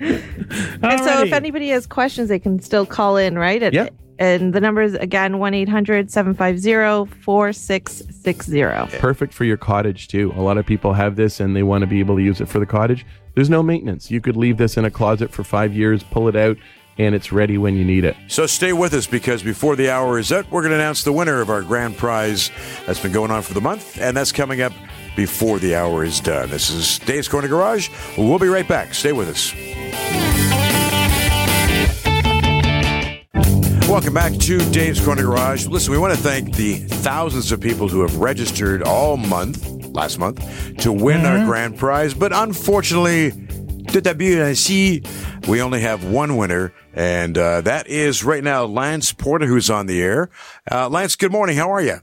[0.00, 3.60] And so if anybody has questions, they can still call in, right?
[3.60, 3.88] At, Yeah.
[4.20, 8.98] And the number is again 1 800 750 4660.
[8.98, 10.32] perfect for your cottage too.
[10.36, 12.46] A lot of people have this and they want to be able to use it
[12.46, 13.06] for the cottage.
[13.34, 14.10] There's no maintenance.
[14.10, 16.58] You could leave this in a closet for five years, pull it out,
[16.98, 18.14] and it's ready when you need it.
[18.28, 21.12] So stay with us because before the hour is up, we're going to announce the
[21.12, 22.50] winner of our grand prize
[22.84, 24.72] that's been going on for the month, and that's coming up
[25.16, 26.50] before the hour is done.
[26.50, 27.88] This is Dave's Corner Garage.
[28.18, 28.92] We'll be right back.
[28.92, 30.69] Stay with us.
[33.90, 35.66] Welcome back to Dave's Corner Garage.
[35.66, 40.16] Listen, we want to thank the thousands of people who have registered all month, last
[40.16, 40.38] month,
[40.76, 42.14] to win our grand prize.
[42.14, 43.32] But unfortunately,
[43.88, 45.02] tout à ainsi,
[45.48, 49.86] we only have one winner, and uh, that is right now Lance Porter, who's on
[49.86, 50.30] the air.
[50.70, 51.56] Uh, Lance, good morning.
[51.56, 52.00] How are you?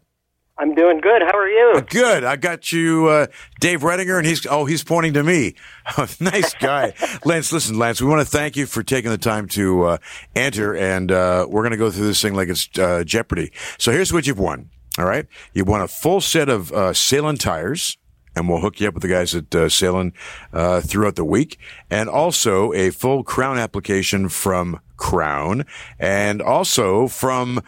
[0.59, 1.21] I'm doing good.
[1.21, 1.75] How are you?
[1.75, 1.81] you?
[1.81, 2.23] Good.
[2.23, 3.27] I got you, uh,
[3.59, 5.55] Dave Redinger, and he's oh he's pointing to me.
[6.19, 6.93] nice guy,
[7.25, 7.51] Lance.
[7.51, 9.97] Listen, Lance, we want to thank you for taking the time to uh,
[10.35, 13.51] enter, and uh, we're going to go through this thing like it's uh, Jeopardy.
[13.77, 14.69] So here's what you've won.
[14.97, 17.97] All right, you won a full set of uh, Salem tires.
[18.35, 20.13] And we'll hook you up with the guys at uh, Salem
[20.53, 21.57] uh, throughout the week,
[21.89, 25.65] and also a full Crown application from Crown,
[25.97, 27.63] and also from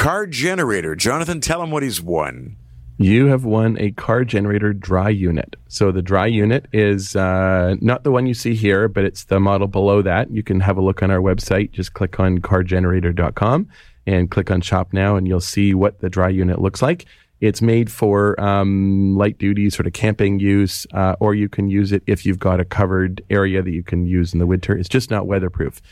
[0.00, 0.96] Car Generator.
[0.96, 2.56] Jonathan, tell him what he's won.
[2.96, 5.56] You have won a car generator dry unit.
[5.68, 9.38] So the dry unit is uh, not the one you see here, but it's the
[9.38, 10.30] model below that.
[10.30, 11.72] You can have a look on our website.
[11.72, 13.68] Just click on cargenerator.com
[14.06, 17.04] and click on shop now, and you'll see what the dry unit looks like.
[17.42, 21.92] It's made for um, light duty, sort of camping use, uh, or you can use
[21.92, 24.74] it if you've got a covered area that you can use in the winter.
[24.74, 25.82] It's just not weatherproof.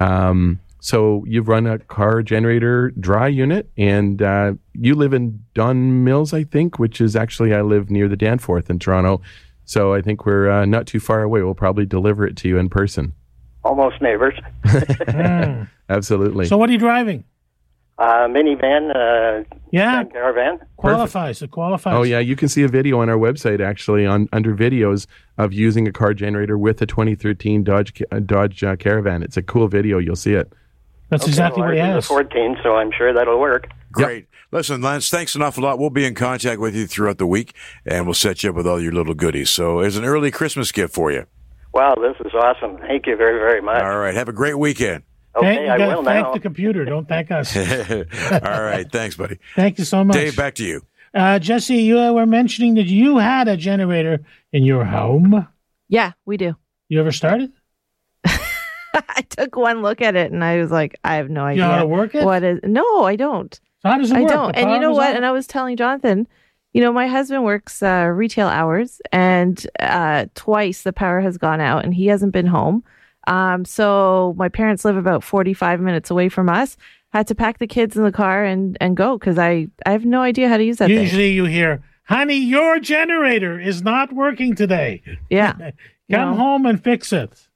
[0.00, 6.04] Um, so you've run a car generator dry unit, and uh, you live in Don
[6.04, 9.20] Mills, I think, which is actually I live near the Danforth in Toronto.
[9.64, 11.42] So I think we're uh, not too far away.
[11.42, 13.12] We'll probably deliver it to you in person.
[13.64, 14.34] Almost neighbors.
[14.68, 15.68] Mm.
[15.88, 16.46] Absolutely.
[16.46, 17.24] So what are you driving?
[17.98, 20.60] Uh, minivan, uh, Yeah, caravan.
[20.76, 21.42] qualifies.
[21.42, 21.94] It qualifies.
[21.94, 25.52] Oh yeah, you can see a video on our website actually on under videos of
[25.52, 29.22] using a car generator with a 2013 Dodge uh, Dodge uh, Caravan.
[29.24, 29.98] It's a cool video.
[29.98, 30.52] You'll see it.
[31.10, 32.04] That's Okay, exactly well, what he ours has.
[32.04, 33.68] is 14, so I'm sure that'll work.
[33.92, 34.26] Great.
[34.50, 35.78] Listen, Lance, thanks an awful lot.
[35.78, 37.54] We'll be in contact with you throughout the week,
[37.86, 39.50] and we'll set you up with all your little goodies.
[39.50, 41.26] So, it's an early Christmas gift for you.
[41.74, 42.78] Wow, this is awesome.
[42.78, 43.82] Thank you very, very much.
[43.82, 44.14] All right.
[44.14, 45.04] Have a great weekend.
[45.36, 46.32] Okay, Thank, you I gotta will thank now.
[46.32, 46.84] the computer.
[46.84, 47.54] Don't thank us.
[47.56, 47.62] all
[48.62, 48.86] right.
[48.90, 49.38] Thanks, buddy.
[49.54, 50.14] Thank you so much.
[50.16, 50.82] Dave, back to you.
[51.14, 54.20] Uh, Jesse, you uh, were mentioning that you had a generator
[54.52, 55.46] in your home.
[55.88, 56.56] Yeah, we do.
[56.88, 57.52] You ever started?
[58.94, 61.64] I took one look at it and I was like, I have no You idea.
[61.64, 62.24] know how to work it?
[62.24, 62.60] What is?
[62.64, 63.54] No, I don't.
[63.82, 64.30] So how does it I work?
[64.30, 64.52] don't.
[64.52, 65.10] The And you know what?
[65.10, 65.16] on?
[65.16, 66.26] And I was telling Jonathan,
[66.72, 71.60] you know, my husband works uh, retail hours, and uh, twice the power has gone
[71.60, 72.84] out, and he hasn't been home.
[73.26, 76.76] Um, so my parents live about forty-five minutes away from us.
[77.10, 80.04] Had to pack the kids in the car and and go because I I have
[80.04, 81.00] no idea how to use that thing.
[81.00, 85.02] Usually you hear, honey, your generator is not working today.
[85.30, 85.52] Yeah,
[86.10, 86.34] Come No.
[86.36, 87.47] home and fix it.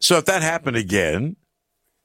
[0.00, 1.36] So, if that happened again,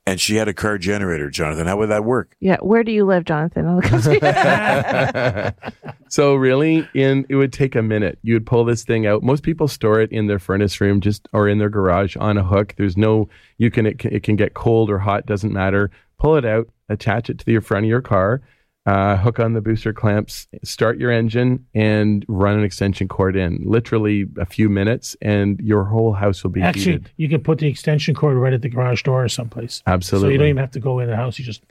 [0.06, 2.36] and she had a car generator, Jonathan, how would that work?
[2.40, 2.58] yeah.
[2.58, 3.66] Where do you live, Jonathan?
[3.66, 5.56] I'll come to
[6.10, 8.20] so really, in it would take a minute.
[8.22, 9.24] You would pull this thing out.
[9.24, 12.44] Most people store it in their furnace room, just or in their garage on a
[12.44, 12.76] hook.
[12.78, 15.90] There's no you can it can, it can get cold or hot, doesn't matter.
[16.20, 18.42] Pull it out, attach it to the front of your car,
[18.86, 23.62] uh, hook on the booster clamps, start your engine, and run an extension cord in.
[23.66, 27.12] Literally a few minutes, and your whole house will be Actually, heated.
[27.18, 29.82] you can put the extension cord right at the garage door or someplace.
[29.88, 30.30] Absolutely.
[30.30, 31.40] So you don't even have to go in the house.
[31.40, 31.64] You just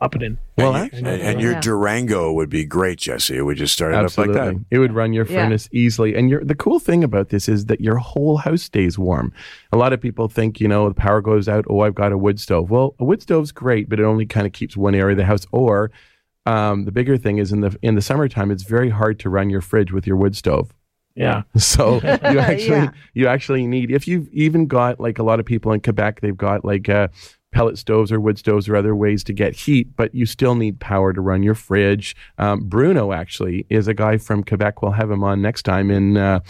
[0.00, 0.36] up it in.
[0.58, 1.60] well, and, and, and your Yeah.
[1.60, 3.36] Durango would be great, Jesse.
[3.36, 4.56] It would just start it up like that.
[4.70, 5.44] It would run your Yeah.
[5.44, 6.16] furnace easily.
[6.16, 9.32] And your the cool thing about this is that your whole house stays warm.
[9.72, 12.18] A lot of people think, you know, the power goes out, oh, I've got a
[12.18, 12.68] wood stove.
[12.70, 15.24] Well, a wood stove's great, but it only kind of keeps one area of the
[15.24, 15.46] house.
[15.52, 15.92] Or
[16.46, 19.50] um, the bigger thing is in the in the summertime, it's very hard to run
[19.50, 20.72] your fridge with your wood stove.
[21.14, 21.42] Yeah.
[21.58, 22.00] So you
[22.38, 22.90] actually Yeah.
[23.14, 26.36] you actually need if you've even got like a lot of people in Quebec, they've
[26.36, 27.08] got like uh,
[27.52, 30.80] pellet stoves or wood stoves or other ways to get heat, but you still need
[30.80, 32.16] power to run your fridge.
[32.38, 34.80] Um, Bruno actually is a guy from Quebec.
[34.82, 36.16] We'll have him on next time in.
[36.16, 36.40] Uh,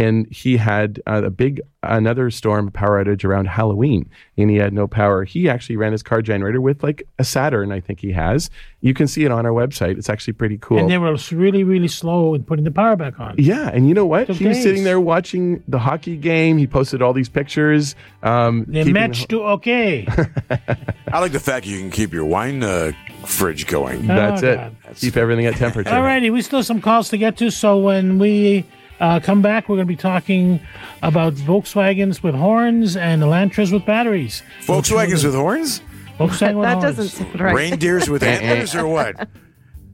[0.00, 4.72] and he had uh, a big another storm power outage around Halloween, and he had
[4.72, 5.24] no power.
[5.24, 8.50] He actually ran his car generator with like a Saturn, I think he has.
[8.82, 9.98] You can see it on our website.
[9.98, 10.78] It's actually pretty cool.
[10.78, 13.34] And they were really, really slow in putting the power back on.
[13.38, 14.26] Yeah, and you know what?
[14.26, 16.58] Took he was sitting there watching the hockey game.
[16.58, 17.94] He posted all these pictures.
[18.22, 20.06] Um, The keeping- match to okay.
[21.12, 22.92] I like the fact you can keep your wine uh,
[23.26, 24.06] fridge going.
[24.06, 24.56] That's Oh, it.
[24.56, 24.76] God.
[24.96, 25.90] Keep everything at temperature.
[25.94, 27.50] All righty, we still have some calls to get to.
[27.50, 28.64] So when we
[29.00, 30.60] uh, come back, we're going to be talking
[31.02, 34.42] about Volkswagens with horns and Elantras with batteries.
[34.66, 35.80] Volkswagens with horns?
[36.18, 36.96] Volkswagen with that horns.
[36.96, 37.54] doesn't sound right.
[37.54, 39.28] Reindeers with antlers or what?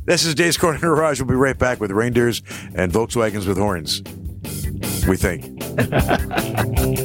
[0.04, 1.20] This is Dave's Corner Garage.
[1.20, 2.42] We'll be right back with reindeers
[2.74, 4.02] and Volkswagens with horns.
[5.08, 5.44] We think.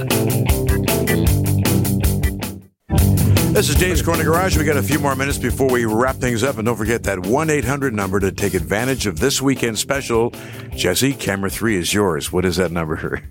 [3.52, 4.58] This is Dave's Corner Garage.
[4.58, 6.58] We got a few more minutes before we wrap things up.
[6.58, 10.34] And don't forget that 1 800 number to take advantage of this weekend special.
[10.76, 12.32] Jesse, camera three is yours.
[12.32, 13.22] What is that number?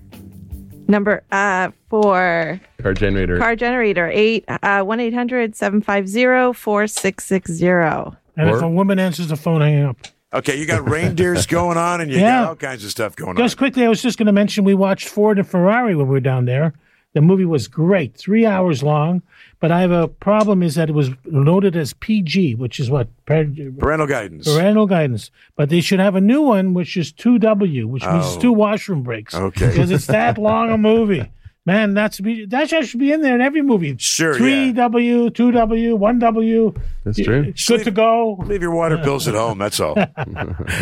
[0.87, 3.37] Number uh for Car generator.
[3.39, 8.15] car generator eight uh one eight hundred seven five zero four six six zero.
[8.37, 9.97] And if a woman answers the phone, hang up.
[10.33, 12.41] Okay, you got reindeers going on and you Yeah.
[12.41, 13.45] got all kinds of stuff going Just on.
[13.45, 16.11] Just quickly, I was just going to mention we watched Ford and Ferrari when we
[16.13, 16.73] were down there.
[17.13, 19.21] The movie was great, three hours long.
[19.59, 23.09] But I have a problem is that it was noted as PG, which is what
[23.25, 24.47] Parental guidance.
[24.51, 25.29] parental guidance.
[25.55, 28.39] But they should have a new one, which is two W, which means Oh.
[28.39, 29.35] two washroom breaks.
[29.35, 29.67] Okay.
[29.67, 31.29] because it's that long a movie.
[31.63, 33.95] Man, that's be that should be in there in every movie.
[33.99, 34.71] Sure, Three yeah.
[34.73, 36.73] W, two W, one W.
[37.03, 37.43] That's true.
[37.49, 38.37] It's good to go.
[38.47, 39.59] Leave your water bills at home.
[39.59, 39.95] That's all.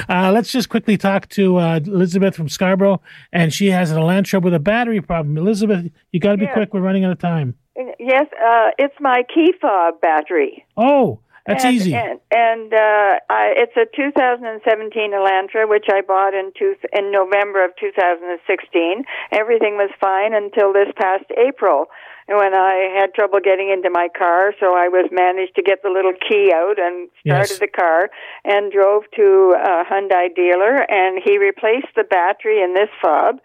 [0.09, 3.01] Uh, let's just quickly talk to uh, Elizabeth from Scarborough,
[3.31, 5.37] and she has an Elantra with a battery problem.
[5.37, 6.53] Elizabeth, you got to be Yeah.
[6.53, 6.73] quick.
[6.73, 7.55] We're running out of time.
[7.99, 10.65] Yes, uh, it's my key fob battery.
[10.77, 11.93] Oh, that's and, easy.
[11.95, 17.63] And, and uh, I, it's a 2017 Elantra, which I bought in two, in November
[17.65, 19.03] of 2016.
[19.31, 21.85] Everything was fine until this past April,
[22.27, 24.53] when I had trouble getting into my car.
[24.59, 27.59] So I was managed to get the little key out and started Yes.
[27.59, 28.09] the car
[28.43, 33.39] and drove to a Hyundai dealer, and he replaced the battery in this fob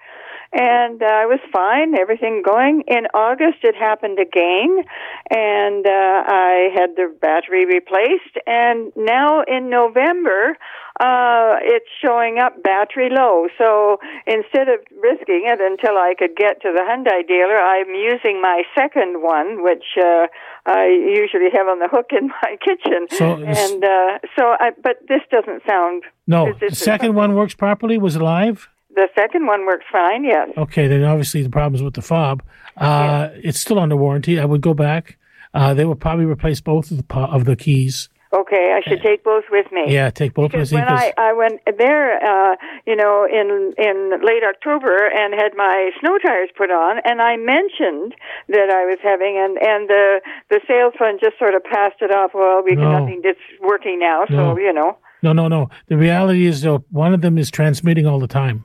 [0.55, 2.85] and uh, I was fine, everything going.
[2.87, 4.85] In August, it happened again,
[5.31, 8.37] and uh, I had the battery replaced.
[8.47, 10.57] And now in November,
[11.01, 13.49] uh, it's showing up battery low.
[13.59, 18.41] So instead of risking it until I could get to the Hyundai dealer, I'm using
[18.41, 20.29] my second one, which uh,
[20.67, 23.09] I usually have on the hook in my kitchen.
[23.11, 26.05] So- and uh, so, I, but this doesn't sound.
[26.29, 27.99] no, the second one works properly.
[27.99, 28.69] Was live?
[28.95, 30.25] The second one works fine.
[30.25, 30.51] Yes.
[30.57, 32.43] Okay, then obviously the problem's with the fob.
[32.77, 34.39] Uh, It's still under warranty.
[34.39, 35.17] I would go back.
[35.53, 38.09] Uh, they will probably replace both of the po- of the keys.
[38.33, 39.85] Okay, I should take both with me.
[39.95, 40.87] Yeah, take both Because with you.
[40.87, 45.91] when I, I went there, uh, you know, in in late October and had my
[46.01, 48.13] snow tires put on, and I mentioned
[48.49, 50.21] that I was having, and and the
[50.51, 52.33] the sales fund just sort of passed it off.
[52.35, 52.99] Well, we No.
[52.99, 54.59] nothing that's working now, so No.
[54.59, 54.99] you know.
[55.23, 55.71] No, no, no.
[55.87, 58.65] The reality is, though, one of them is transmitting all the time.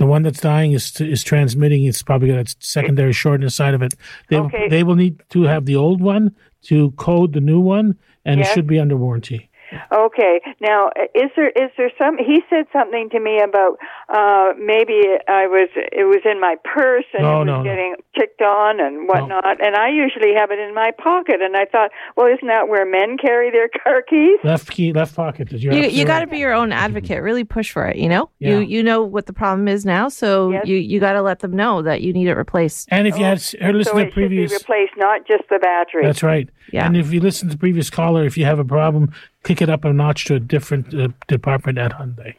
[0.00, 1.84] The one that's dying is is transmitting.
[1.84, 3.92] It's probably got a secondary short inside of it.
[4.30, 4.66] They Okay.
[4.70, 6.34] they will need to have the old one
[6.68, 9.49] to code the new one, and it should be under warranty.
[9.92, 10.40] Okay.
[10.60, 12.18] Now, is there is there some?
[12.18, 13.78] He said something to me about
[14.08, 17.64] uh, maybe I was it was in my purse and No, it was no, no.
[17.64, 21.40] getting ticked on and whatnot, and I usually have it in my pocket.
[21.42, 24.38] And I thought, well, isn't that where men carry their car keys?
[24.44, 25.50] Left key, left pocket.
[25.52, 26.30] You're You absolutely you got to right.
[26.32, 27.22] be your own advocate.
[27.22, 27.96] Really push for it.
[27.96, 28.50] You know, Yeah.
[28.50, 30.66] you you know what the problem is now, so Yes.
[30.66, 32.88] you you got to let them know that you need it replaced.
[32.90, 34.96] And if you had s- heard listen so to it the previous, should be replaced,
[34.96, 36.02] not just the battery.
[36.04, 36.48] that's right.
[36.72, 36.86] Yeah.
[36.86, 39.12] And if you listen to the previous caller, if you have a problem,
[39.44, 42.34] kick it up a notch to a different uh, department at Hyundai.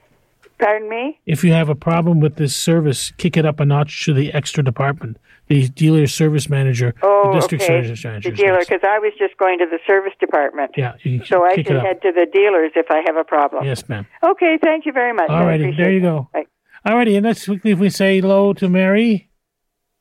[0.59, 1.19] Pardon me.
[1.25, 4.31] If you have a problem with this service, kick it up a notch to the
[4.31, 5.17] extra department,
[5.47, 7.81] the dealer service manager, Oh, the district okay.
[7.83, 8.29] service manager.
[8.29, 10.71] The dealer, because I was just going to the service department.
[10.77, 11.85] Yeah, you can So I kick should it up.
[11.85, 13.65] head to the dealers if I have a problem.
[13.65, 14.05] Yes, ma'am.
[14.23, 15.29] Okay, thank you very much.
[15.31, 16.01] All righty, there you it.
[16.01, 16.29] go.
[16.31, 16.45] Bye.
[16.85, 19.29] All righty, and let's quickly if we say hello to Mary.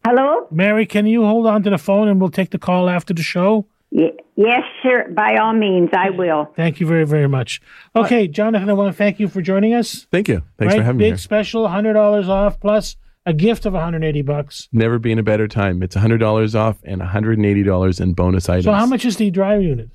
[0.04, 0.46] Hello?
[0.50, 3.22] Mary, can you hold on to the phone and we'll take the call after the
[3.22, 3.66] show?
[3.90, 5.06] Ye- Yes, sure.
[5.10, 6.50] By all means, I will.
[6.56, 7.60] Thank you very, very much.
[7.94, 10.06] Okay, Jonathan, I want to thank you for joining us.
[10.10, 10.42] Thank you.
[10.58, 10.80] Thanks right?
[10.80, 11.16] for having Big me here.
[11.18, 14.66] special, hundred dollars off plus a gift of 180 bucks.
[14.72, 15.82] Never been a better time.
[15.82, 18.64] It's $100 off and $180 in bonus items.
[18.64, 19.90] So how much is the drive unit?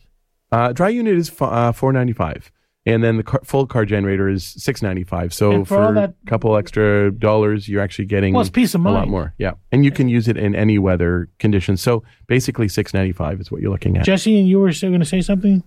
[0.52, 2.52] Uh, dry unit is f- uh, 495
[2.88, 5.94] and then the car, full car generator is 695 so And for for, all a
[5.94, 9.12] that- couple extra dollars you're actually getting Well, it's peace of a lot mind.
[9.12, 13.52] more yeah and you can use it in any weather conditions so basically 695 is
[13.52, 15.64] what you're looking at Jesse, and you were still going to say something?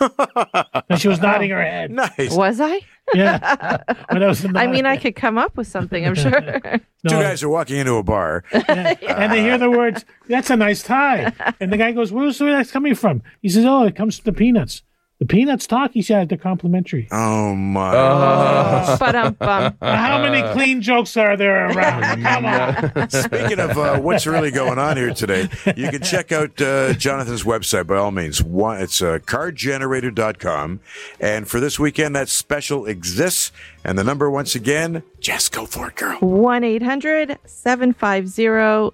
[0.00, 1.90] and she was nodding her head.
[1.90, 2.30] Nice.
[2.32, 2.80] Was I?
[3.14, 3.78] Yeah.
[4.10, 6.06] when I was I mean, I could come up with something.
[6.06, 6.30] I'm sure.
[7.08, 8.44] Two guys are walking into a bar.
[8.52, 11.32] and they hear the words, that's a nice tie.
[11.60, 13.22] And the guy goes, where's where that's coming from?
[13.40, 14.82] He says, oh, it comes from the peanuts.
[15.22, 15.92] The peanuts talk?
[15.92, 17.06] He said, they're complimentary.
[17.12, 17.92] Oh my!
[18.98, 19.76] Ba-dum-bum.
[19.80, 22.24] How many clean jokes are there around?
[22.24, 23.08] Come on.
[23.08, 27.44] Speaking of uh, what's really going on here today, you can check out uh, Jonathan's
[27.44, 28.42] website by all means.
[28.42, 30.80] One, it's uh, cargenerator.com.
[31.20, 33.52] And for this weekend, that special exists.
[33.84, 36.18] And the number, once again, just go for it, girl.
[36.18, 38.90] 1 800 750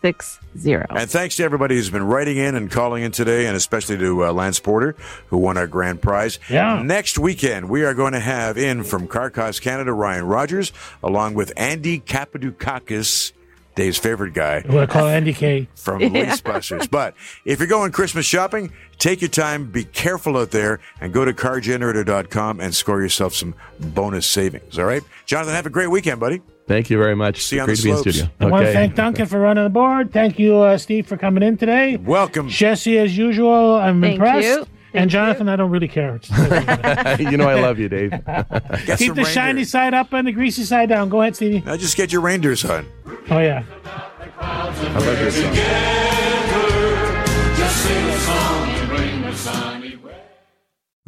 [0.00, 1.00] 4660.
[1.00, 4.26] And thanks to everybody who's been writing in and calling in today, and especially to
[4.26, 4.96] uh, Lance Porter,
[5.28, 6.38] who won our grand prize.
[6.48, 6.82] Yeah.
[6.82, 10.72] Next weekend, we are going to have in from Carcos Canada Ryan Rogers,
[11.02, 13.32] along with Andy Kapadukakis,
[13.76, 15.68] Dave's favorite guy What I call Andy K.
[15.76, 16.88] from Lease Busters.
[16.88, 21.24] But if you're going Christmas shopping, take your time, be careful out there, and go
[21.24, 24.78] to cargenerator.com and score yourself some bonus savings.
[24.78, 25.02] All right?
[25.24, 26.42] Jonathan, have a great weekend, buddy.
[26.70, 28.16] Thank you very much See you on great the to be in slopes.
[28.16, 30.12] studio I want to thank Duncan for running the board.
[30.12, 31.96] Thank you, uh, Steve, for coming in today.
[31.96, 32.48] Welcome.
[32.48, 34.46] Jesse, as usual, I'm Thank impressed.
[34.46, 34.66] you.
[34.94, 36.20] and Jonathan, I don't really care.
[37.18, 38.10] you know I love you, Dave.
[38.86, 39.64] Keep some the shiny reindeer.
[39.64, 41.08] side up and the greasy side down.
[41.08, 41.60] Go ahead, Stevie.
[41.66, 42.86] Now just get your reindeers on.
[43.30, 43.64] Oh yeah.
[44.38, 45.36] I love this
[48.26, 48.59] song.